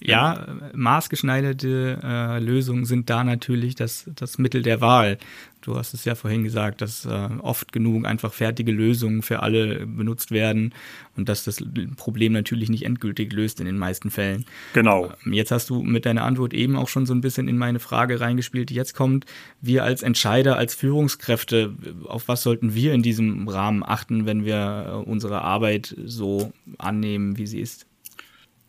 ja, 0.00 0.46
maßgeschneiderte 0.74 1.98
äh, 2.02 2.38
Lösungen 2.38 2.84
sind 2.84 3.10
da 3.10 3.24
natürlich 3.24 3.74
das, 3.74 4.08
das 4.14 4.38
Mittel 4.38 4.62
der 4.62 4.80
Wahl. 4.80 5.18
Du 5.60 5.76
hast 5.76 5.92
es 5.92 6.04
ja 6.04 6.14
vorhin 6.14 6.44
gesagt, 6.44 6.80
dass 6.82 7.04
äh, 7.04 7.28
oft 7.40 7.72
genug 7.72 8.06
einfach 8.06 8.32
fertige 8.32 8.70
Lösungen 8.70 9.22
für 9.22 9.40
alle 9.42 9.86
benutzt 9.86 10.30
werden 10.30 10.72
und 11.16 11.28
dass 11.28 11.42
das 11.42 11.62
Problem 11.96 12.32
natürlich 12.32 12.68
nicht 12.68 12.84
endgültig 12.84 13.32
löst 13.32 13.58
in 13.58 13.66
den 13.66 13.76
meisten 13.76 14.10
Fällen. 14.10 14.44
Genau. 14.72 15.12
Ähm, 15.26 15.32
jetzt 15.32 15.50
hast 15.50 15.68
du 15.68 15.82
mit 15.82 16.06
deiner 16.06 16.22
Antwort 16.22 16.54
eben 16.54 16.76
auch 16.76 16.88
schon 16.88 17.06
so 17.06 17.12
ein 17.12 17.20
bisschen 17.20 17.48
in 17.48 17.58
meine 17.58 17.80
Frage 17.80 18.20
reingespielt, 18.20 18.70
die 18.70 18.74
jetzt 18.74 18.94
kommt. 18.94 19.26
Wir 19.60 19.82
als 19.82 20.02
Entscheider, 20.02 20.56
als 20.56 20.76
Führungskräfte, 20.76 21.74
auf 22.04 22.28
was 22.28 22.44
sollten 22.44 22.74
wir 22.74 22.92
in 22.92 23.02
diesem 23.02 23.48
Rahmen 23.48 23.82
achten, 23.82 24.26
wenn 24.26 24.44
wir 24.44 24.86
äh, 24.88 25.10
unsere 25.10 25.42
Arbeit 25.42 25.96
so 26.04 26.52
annehmen, 26.78 27.36
wie 27.36 27.48
sie 27.48 27.60
ist? 27.60 27.87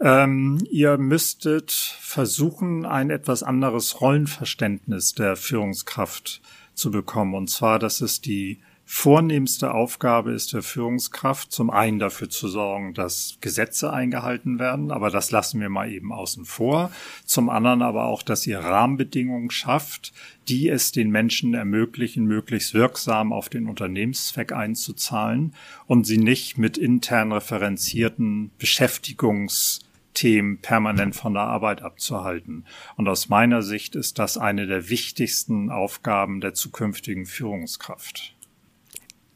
Ähm, 0.01 0.65
ihr 0.69 0.97
müsstet 0.97 1.71
versuchen, 1.71 2.85
ein 2.85 3.09
etwas 3.09 3.43
anderes 3.43 3.99
Rollenverständnis 3.99 5.13
der 5.13 5.35
Führungskraft 5.35 6.41
zu 6.73 6.91
bekommen. 6.91 7.33
Und 7.35 7.49
zwar, 7.49 7.79
dass 7.79 8.01
es 8.01 8.21
die 8.21 8.59
vornehmste 8.91 9.71
Aufgabe 9.71 10.31
ist 10.31 10.53
der 10.53 10.63
Führungskraft, 10.63 11.51
zum 11.51 11.69
einen 11.69 11.99
dafür 11.99 12.27
zu 12.27 12.47
sorgen, 12.47 12.95
dass 12.95 13.37
Gesetze 13.39 13.93
eingehalten 13.93 14.57
werden, 14.57 14.89
aber 14.89 15.11
das 15.11 15.29
lassen 15.29 15.61
wir 15.61 15.69
mal 15.69 15.91
eben 15.91 16.11
außen 16.11 16.43
vor. 16.43 16.91
Zum 17.23 17.51
anderen 17.51 17.83
aber 17.83 18.05
auch, 18.05 18.23
dass 18.23 18.47
ihr 18.47 18.57
Rahmenbedingungen 18.57 19.51
schafft, 19.51 20.11
die 20.47 20.69
es 20.69 20.91
den 20.91 21.11
Menschen 21.11 21.53
ermöglichen, 21.53 22.25
möglichst 22.25 22.73
wirksam 22.73 23.31
auf 23.31 23.47
den 23.47 23.67
Unternehmenszweck 23.67 24.53
einzuzahlen 24.53 25.53
und 25.85 26.07
sie 26.07 26.17
nicht 26.17 26.57
mit 26.57 26.79
intern 26.79 27.31
referenzierten 27.31 28.49
Beschäftigungs 28.57 29.81
Themen 30.19 30.59
permanent 30.59 31.15
von 31.15 31.33
der 31.33 31.43
Arbeit 31.43 31.81
abzuhalten. 31.81 32.65
Und 32.97 33.07
aus 33.07 33.29
meiner 33.29 33.61
Sicht 33.61 33.95
ist 33.95 34.19
das 34.19 34.37
eine 34.37 34.67
der 34.67 34.89
wichtigsten 34.89 35.69
Aufgaben 35.69 36.41
der 36.41 36.53
zukünftigen 36.53 37.25
Führungskraft. 37.25 38.35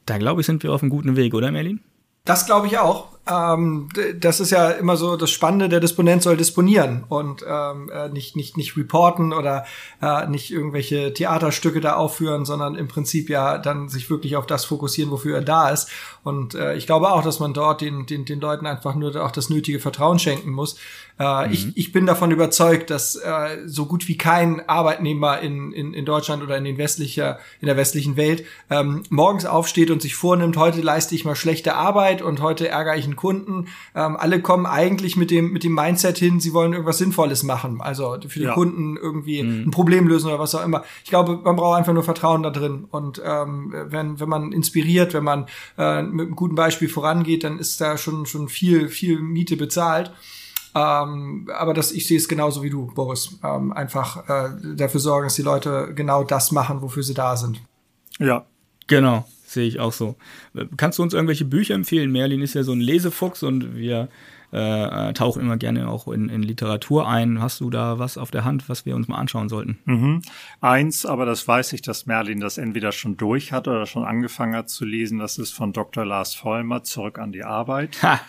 Da 0.05 0.17
glaube 0.17 0.41
ich, 0.41 0.47
sind 0.47 0.61
wir 0.61 0.73
auf 0.73 0.81
einem 0.81 0.89
guten 0.89 1.15
Weg, 1.15 1.33
oder 1.33 1.51
Merlin? 1.51 1.79
Das 2.25 2.45
glaube 2.45 2.67
ich 2.67 2.77
auch. 2.77 3.12
Ähm, 3.25 3.87
das 4.19 4.41
ist 4.41 4.51
ja 4.51 4.69
immer 4.71 4.97
so 4.97 5.15
das 5.15 5.31
Spannende, 5.31 5.69
der 5.69 5.79
Disponent 5.79 6.23
soll 6.23 6.35
disponieren 6.35 7.05
und 7.07 7.45
ähm, 7.47 7.89
äh, 7.89 8.09
nicht, 8.09 8.35
nicht, 8.35 8.57
nicht 8.57 8.75
reporten 8.75 9.31
oder 9.31 9.65
äh, 10.01 10.27
nicht 10.27 10.51
irgendwelche 10.51 11.13
Theaterstücke 11.13 11.79
da 11.79 11.95
aufführen, 11.95 12.43
sondern 12.43 12.75
im 12.75 12.89
Prinzip 12.89 13.29
ja 13.29 13.57
dann 13.57 13.87
sich 13.87 14.09
wirklich 14.09 14.35
auf 14.35 14.45
das 14.45 14.65
fokussieren, 14.65 15.09
wofür 15.09 15.37
er 15.37 15.41
da 15.41 15.69
ist. 15.69 15.89
Und 16.23 16.53
äh, 16.55 16.75
ich 16.75 16.85
glaube 16.85 17.11
auch, 17.11 17.23
dass 17.23 17.39
man 17.39 17.53
dort 17.53 17.79
den, 17.79 18.05
den, 18.05 18.25
den 18.25 18.41
Leuten 18.41 18.65
einfach 18.65 18.95
nur 18.95 19.15
auch 19.23 19.31
das 19.31 19.49
nötige 19.49 19.79
Vertrauen 19.79 20.19
schenken 20.19 20.51
muss. 20.51 20.77
Äh, 21.19 21.47
mhm. 21.47 21.53
ich, 21.53 21.77
ich 21.77 21.91
bin 21.91 22.05
davon 22.05 22.31
überzeugt, 22.31 22.89
dass 22.89 23.15
äh, 23.15 23.59
so 23.67 23.85
gut 23.85 24.07
wie 24.07 24.17
kein 24.17 24.67
Arbeitnehmer 24.67 25.39
in, 25.39 25.71
in, 25.71 25.93
in 25.93 26.05
Deutschland 26.05 26.43
oder 26.43 26.57
in, 26.57 26.63
den 26.63 26.77
westlicher, 26.77 27.39
in 27.61 27.67
der 27.67 27.77
westlichen 27.77 28.17
Welt 28.17 28.45
ähm, 28.69 29.03
morgens 29.09 29.45
aufsteht 29.45 29.91
und 29.91 30.01
sich 30.01 30.15
vornimmt, 30.15 30.57
heute 30.57 30.81
leiste 30.81 31.15
ich 31.15 31.23
mal 31.23 31.35
schlechte 31.35 31.75
Arbeit 31.75 32.21
und 32.21 32.41
heute 32.41 32.67
ärgere 32.67 32.97
ich 32.97 33.12
einen 33.13 33.17
Kunden. 33.17 33.67
Ähm, 33.95 34.17
alle 34.17 34.41
kommen 34.41 34.65
eigentlich 34.65 35.15
mit 35.15 35.31
dem, 35.31 35.51
mit 35.51 35.63
dem 35.63 35.73
Mindset 35.73 36.17
hin, 36.17 36.39
sie 36.39 36.53
wollen 36.53 36.73
irgendwas 36.73 36.97
Sinnvolles 36.97 37.43
machen. 37.43 37.81
Also 37.81 38.17
für 38.27 38.39
den 38.39 38.49
ja. 38.49 38.53
Kunden 38.53 38.97
irgendwie 38.97 39.43
mhm. 39.43 39.67
ein 39.67 39.71
Problem 39.71 40.07
lösen 40.07 40.27
oder 40.27 40.39
was 40.39 40.55
auch 40.55 40.63
immer. 40.63 40.83
Ich 41.03 41.09
glaube, 41.09 41.39
man 41.43 41.55
braucht 41.55 41.77
einfach 41.77 41.93
nur 41.93 42.03
Vertrauen 42.03 42.43
da 42.43 42.49
drin. 42.49 42.85
Und 42.89 43.21
ähm, 43.23 43.73
wenn, 43.87 44.19
wenn 44.19 44.29
man 44.29 44.51
inspiriert, 44.51 45.13
wenn 45.13 45.23
man 45.23 45.45
äh, 45.77 46.01
mit 46.01 46.27
einem 46.27 46.35
guten 46.35 46.55
Beispiel 46.55 46.89
vorangeht, 46.89 47.43
dann 47.43 47.59
ist 47.59 47.79
da 47.79 47.97
schon, 47.97 48.25
schon 48.25 48.49
viel, 48.49 48.89
viel 48.89 49.19
Miete 49.19 49.57
bezahlt. 49.57 50.11
Ähm, 50.75 51.47
aber 51.55 51.73
das, 51.73 51.91
ich 51.91 52.07
sehe 52.07 52.17
es 52.17 52.27
genauso 52.27 52.63
wie 52.63 52.69
du, 52.69 52.87
Boris. 52.95 53.37
Ähm, 53.43 53.71
einfach 53.73 54.27
äh, 54.27 54.49
dafür 54.75 54.99
sorgen, 54.99 55.27
dass 55.27 55.35
die 55.35 55.43
Leute 55.43 55.93
genau 55.95 56.23
das 56.23 56.51
machen, 56.51 56.81
wofür 56.81 57.03
sie 57.03 57.13
da 57.13 57.37
sind. 57.37 57.61
Ja. 58.19 58.45
Genau, 58.87 59.25
sehe 59.53 59.67
ich 59.67 59.79
auch 59.79 59.93
so. 59.93 60.15
Kannst 60.77 60.99
du 60.99 61.03
uns 61.03 61.13
irgendwelche 61.13 61.45
Bücher 61.45 61.75
empfehlen? 61.75 62.11
Merlin 62.11 62.41
ist 62.41 62.55
ja 62.55 62.63
so 62.63 62.73
ein 62.73 62.81
Lesefuchs 62.81 63.43
und 63.43 63.75
wir 63.75 64.09
äh, 64.53 65.13
tauchen 65.13 65.41
immer 65.41 65.57
gerne 65.57 65.89
auch 65.89 66.07
in, 66.07 66.29
in 66.29 66.43
Literatur 66.43 67.07
ein. 67.07 67.41
Hast 67.41 67.59
du 67.59 67.71
da 67.71 67.97
was 67.97 68.19
auf 68.19 68.29
der 68.29 68.45
Hand, 68.45 68.69
was 68.69 68.85
wir 68.85 68.95
uns 68.95 69.07
mal 69.07 69.17
anschauen 69.17 69.49
sollten? 69.49 69.79
Mhm. 69.85 70.21
Eins, 70.61 71.07
aber 71.07 71.25
das 71.25 71.47
weiß 71.47 71.73
ich, 71.73 71.81
dass 71.81 72.05
Merlin 72.05 72.39
das 72.39 72.59
entweder 72.59 72.91
schon 72.91 73.17
durch 73.17 73.51
hat 73.51 73.67
oder 73.67 73.87
schon 73.87 74.03
angefangen 74.03 74.55
hat 74.55 74.69
zu 74.69 74.85
lesen. 74.85 75.17
Das 75.17 75.39
ist 75.39 75.53
von 75.53 75.73
Dr. 75.73 76.05
Lars 76.05 76.35
Vollmer, 76.35 76.83
Zurück 76.83 77.17
an 77.17 77.31
die 77.31 77.43
Arbeit. 77.43 78.01
Ha. 78.03 78.19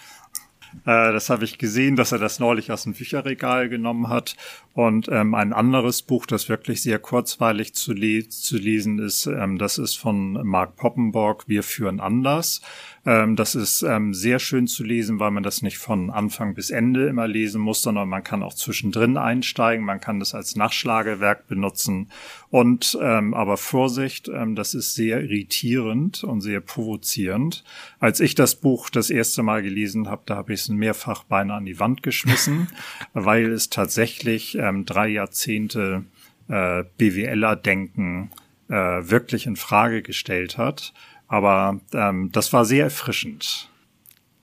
Äh, 0.87 1.13
das 1.13 1.31
habe 1.31 1.45
ich 1.45 1.59
gesehen, 1.59 1.97
dass 1.97 2.13
er 2.13 2.19
das 2.19 2.41
neulich 2.41 2.73
aus 2.73 2.85
dem 2.85 2.95
Bücherregal 2.95 3.69
genommen 3.69 4.09
hat. 4.09 4.37
Und 4.75 5.09
ähm, 5.09 5.37
ein 5.37 5.53
anderes 5.53 6.03
Buch, 6.03 6.27
das 6.27 6.49
wirklich 6.49 6.83
sehr 6.83 6.99
kurzweilig 6.99 7.75
zu, 7.75 7.93
le 7.93 8.29
zu 8.29 8.59
lesen 8.59 8.99
ist, 8.99 9.27
ähm, 9.27 9.57
das 9.57 9.79
ist 9.79 9.97
von 9.97 10.33
Mark 10.45 10.75
Poppenborg, 10.75 11.45
Wir 11.47 11.63
führen 11.63 12.01
anders. 12.01 12.61
Ähm, 13.07 13.37
das 13.37 13.55
ist 13.55 13.83
ähm, 13.83 14.15
sehr 14.15 14.39
schön 14.39 14.67
zu 14.67 14.83
lesen, 14.83 15.21
weil 15.21 15.31
man 15.31 15.43
das 15.43 15.63
nicht 15.63 15.79
von 15.79 16.11
Anfang 16.11 16.55
bis 16.55 16.71
Ende 16.71 17.07
immer 17.07 17.29
lesen 17.29 17.61
muss, 17.61 17.83
sondern 17.83 18.09
man 18.09 18.25
kann 18.25 18.43
auch 18.43 18.55
zwischendrin 18.55 19.17
einsteigen. 19.17 19.85
Man 19.85 20.01
kann 20.01 20.19
das 20.19 20.35
als 20.35 20.57
Nachschlagewerk 20.57 21.47
benutzen. 21.47 22.11
Und 22.51 22.99
ähm, 23.01 23.35
aber 23.35 23.57
Vorsicht, 23.57 24.29
ähm, 24.29 24.57
das 24.57 24.75
ist 24.75 24.95
sehr 24.95 25.23
irritierend 25.23 26.25
und 26.25 26.41
sehr 26.41 26.61
provozierend. 26.61 27.63
Als 28.01 28.21
ich 28.21 28.35
das 28.35 28.55
Buch 28.55 28.89
das 28.91 29.11
erste 29.11 29.43
Mal 29.43 29.63
gelesen 29.63 30.09
habe, 30.09 30.23
da 30.27 30.37
habe 30.37 30.55
ich 30.55 30.61
es 30.61 30.69
mehrfach 30.69 31.25
beinahe 31.25 31.59
an 31.59 31.67
die 31.67 31.79
Wand 31.79 32.03
geschmissen, 32.03 32.69
weil 33.13 33.53
es 33.53 33.69
tatsächlich 33.71 34.57
ähm, 34.65 34.87
drei 34.87 35.09
Jahrzehnte 35.09 36.05
äh, 36.49 36.85
BWLer-Denken 36.99 38.31
äh, 38.69 38.75
wirklich 38.75 39.47
in 39.47 39.57
Frage 39.57 40.03
gestellt 40.03 40.59
hat. 40.59 40.93
Aber 41.29 41.81
ähm, 41.93 42.31
das 42.33 42.53
war 42.53 42.65
sehr 42.65 42.85
erfrischend. 42.85 43.69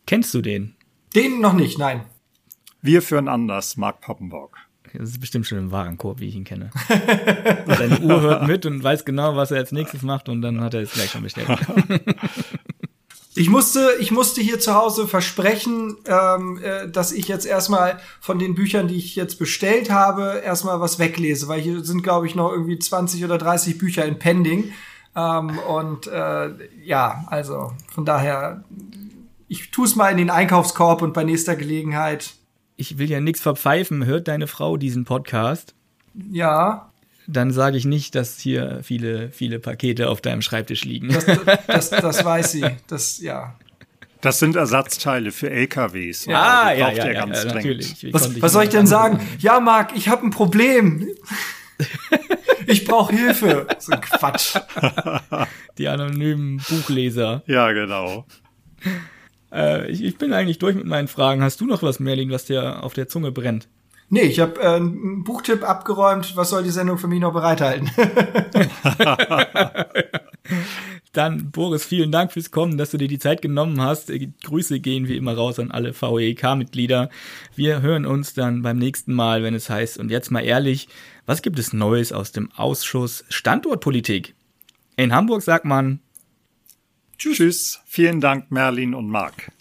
Kennst 0.05 0.33
du 0.33 0.41
den? 0.41 0.75
Den 1.15 1.41
noch 1.41 1.53
nicht, 1.53 1.77
nein. 1.77 2.01
Wir 2.81 3.01
führen 3.01 3.27
anders, 3.27 3.77
Mark 3.77 4.01
Poppenborg. 4.01 4.57
Das 4.93 5.09
ist 5.09 5.19
bestimmt 5.19 5.47
schon 5.47 5.57
im 5.57 5.71
Warenkorb, 5.71 6.19
wie 6.19 6.27
ich 6.27 6.35
ihn 6.35 6.43
kenne. 6.43 6.69
Seine 7.67 7.99
Uhr 7.99 8.21
hört 8.21 8.47
mit 8.47 8.65
und 8.65 8.83
weiß 8.83 9.05
genau, 9.05 9.35
was 9.37 9.51
er 9.51 9.57
als 9.57 9.71
nächstes 9.71 10.01
macht 10.01 10.27
und 10.27 10.41
dann 10.41 10.59
hat 10.59 10.73
er 10.73 10.81
es 10.81 10.91
gleich 10.91 11.11
schon 11.11 11.23
bestellt. 11.23 11.47
Ich 13.33 13.49
musste, 13.49 13.91
ich 13.99 14.11
musste 14.11 14.41
hier 14.41 14.59
zu 14.59 14.73
Hause 14.75 15.07
versprechen, 15.07 15.95
ähm, 16.05 16.59
äh, 16.61 16.89
dass 16.89 17.13
ich 17.13 17.29
jetzt 17.29 17.45
erstmal 17.45 17.99
von 18.19 18.39
den 18.39 18.55
Büchern, 18.55 18.89
die 18.89 18.97
ich 18.97 19.15
jetzt 19.15 19.39
bestellt 19.39 19.89
habe, 19.89 20.41
erstmal 20.43 20.81
was 20.81 20.99
weglese, 20.99 21.47
weil 21.47 21.61
hier 21.61 21.83
sind, 21.83 22.03
glaube 22.03 22.27
ich, 22.27 22.35
noch 22.35 22.51
irgendwie 22.51 22.77
20 22.77 23.23
oder 23.23 23.37
30 23.37 23.77
Bücher 23.77 24.03
in 24.05 24.19
Pending. 24.19 24.73
Ähm, 25.15 25.59
und 25.59 26.07
äh, 26.07 26.49
ja, 26.83 27.23
also 27.27 27.71
von 27.93 28.05
daher, 28.05 28.65
ich 29.47 29.71
tue 29.71 29.85
es 29.85 29.95
mal 29.95 30.09
in 30.09 30.17
den 30.17 30.29
Einkaufskorb 30.29 31.01
und 31.01 31.13
bei 31.13 31.23
nächster 31.23 31.55
Gelegenheit. 31.55 32.33
Ich 32.75 32.97
will 32.97 33.09
ja 33.09 33.21
nichts 33.21 33.41
verpfeifen. 33.41 34.05
Hört 34.05 34.27
deine 34.27 34.47
Frau 34.47 34.75
diesen 34.75 35.05
Podcast? 35.05 35.73
Ja. 36.13 36.90
Dann 37.27 37.51
sage 37.51 37.77
ich 37.77 37.85
nicht, 37.85 38.15
dass 38.15 38.39
hier 38.39 38.79
viele, 38.83 39.29
viele 39.29 39.59
Pakete 39.59 40.09
auf 40.09 40.21
deinem 40.21 40.41
Schreibtisch 40.41 40.83
liegen. 40.85 41.09
Das, 41.09 41.25
das, 41.67 41.89
das 41.89 42.25
weiß 42.25 42.51
sie. 42.51 42.65
Das, 42.87 43.19
ja. 43.19 43.55
Das 44.21 44.37
sind 44.37 44.55
Ersatzteile 44.55 45.31
für 45.31 45.49
LKWs. 45.49 46.25
Ja, 46.25 46.71
ja, 46.71 46.91
ja, 46.91 47.07
ja, 47.07 47.11
ja 47.11 47.25
natürlich. 47.25 48.13
Was, 48.13 48.41
was 48.41 48.53
soll 48.53 48.65
ich 48.65 48.69
denn 48.69 48.87
sagen? 48.87 49.19
Ja, 49.39 49.59
Marc, 49.59 49.95
ich 49.95 50.09
habe 50.09 50.25
ein 50.25 50.29
Problem. 50.29 51.07
ich 52.67 52.85
brauche 52.85 53.15
Hilfe. 53.15 53.67
So 53.79 53.93
ein 53.93 54.01
Quatsch. 54.01 54.57
Die 55.77 55.87
anonymen 55.87 56.61
Buchleser. 56.69 57.41
Ja, 57.47 57.71
genau. 57.71 58.25
Äh, 59.51 59.89
ich, 59.89 60.03
ich, 60.03 60.17
bin 60.17 60.33
eigentlich 60.33 60.59
durch 60.59 60.75
mit 60.75 60.85
meinen 60.85 61.07
Fragen. 61.07 61.41
Hast 61.41 61.59
du 61.59 61.65
noch 61.65 61.81
was, 61.81 61.99
Merlin, 61.99 62.29
was 62.29 62.45
dir 62.45 62.83
auf 62.83 62.93
der 62.93 63.07
Zunge 63.07 63.31
brennt? 63.31 63.67
Nee, 64.13 64.23
ich 64.23 64.41
habe 64.41 64.59
äh, 64.59 64.75
einen 64.75 65.23
Buchtipp 65.23 65.63
abgeräumt. 65.63 66.35
Was 66.35 66.49
soll 66.49 66.63
die 66.63 66.69
Sendung 66.69 66.97
für 66.97 67.07
mich 67.07 67.21
noch 67.21 67.31
bereithalten? 67.31 67.89
Dann, 71.13 71.49
Boris, 71.51 71.85
vielen 71.85 72.11
Dank 72.11 72.33
fürs 72.33 72.51
Kommen, 72.51 72.77
dass 72.77 72.91
du 72.91 72.97
dir 72.97 73.07
die 73.07 73.19
Zeit 73.19 73.41
genommen 73.41 73.79
hast. 73.81 74.11
Grüße 74.43 74.81
gehen 74.81 75.07
wie 75.07 75.15
immer 75.15 75.33
raus 75.35 75.59
an 75.59 75.71
alle 75.71 75.93
VEK-Mitglieder. 75.93 77.09
Wir 77.55 77.81
hören 77.81 78.05
uns 78.05 78.33
dann 78.33 78.63
beim 78.63 78.77
nächsten 78.77 79.13
Mal, 79.13 79.43
wenn 79.43 79.53
es 79.53 79.69
heißt, 79.69 79.97
und 79.97 80.11
jetzt 80.11 80.29
mal 80.29 80.41
ehrlich, 80.41 80.89
was 81.25 81.41
gibt 81.41 81.57
es 81.57 81.71
Neues 81.71 82.11
aus 82.11 82.33
dem 82.33 82.51
Ausschuss 82.51 83.23
Standortpolitik? 83.29 84.35
In 84.97 85.15
Hamburg 85.15 85.41
sagt 85.41 85.63
man 85.63 86.01
Tschüss. 87.17 87.37
Tschüss. 87.37 87.79
Vielen 87.85 88.19
Dank, 88.19 88.51
Merlin 88.51 88.93
und 88.93 89.07
Marc. 89.07 89.53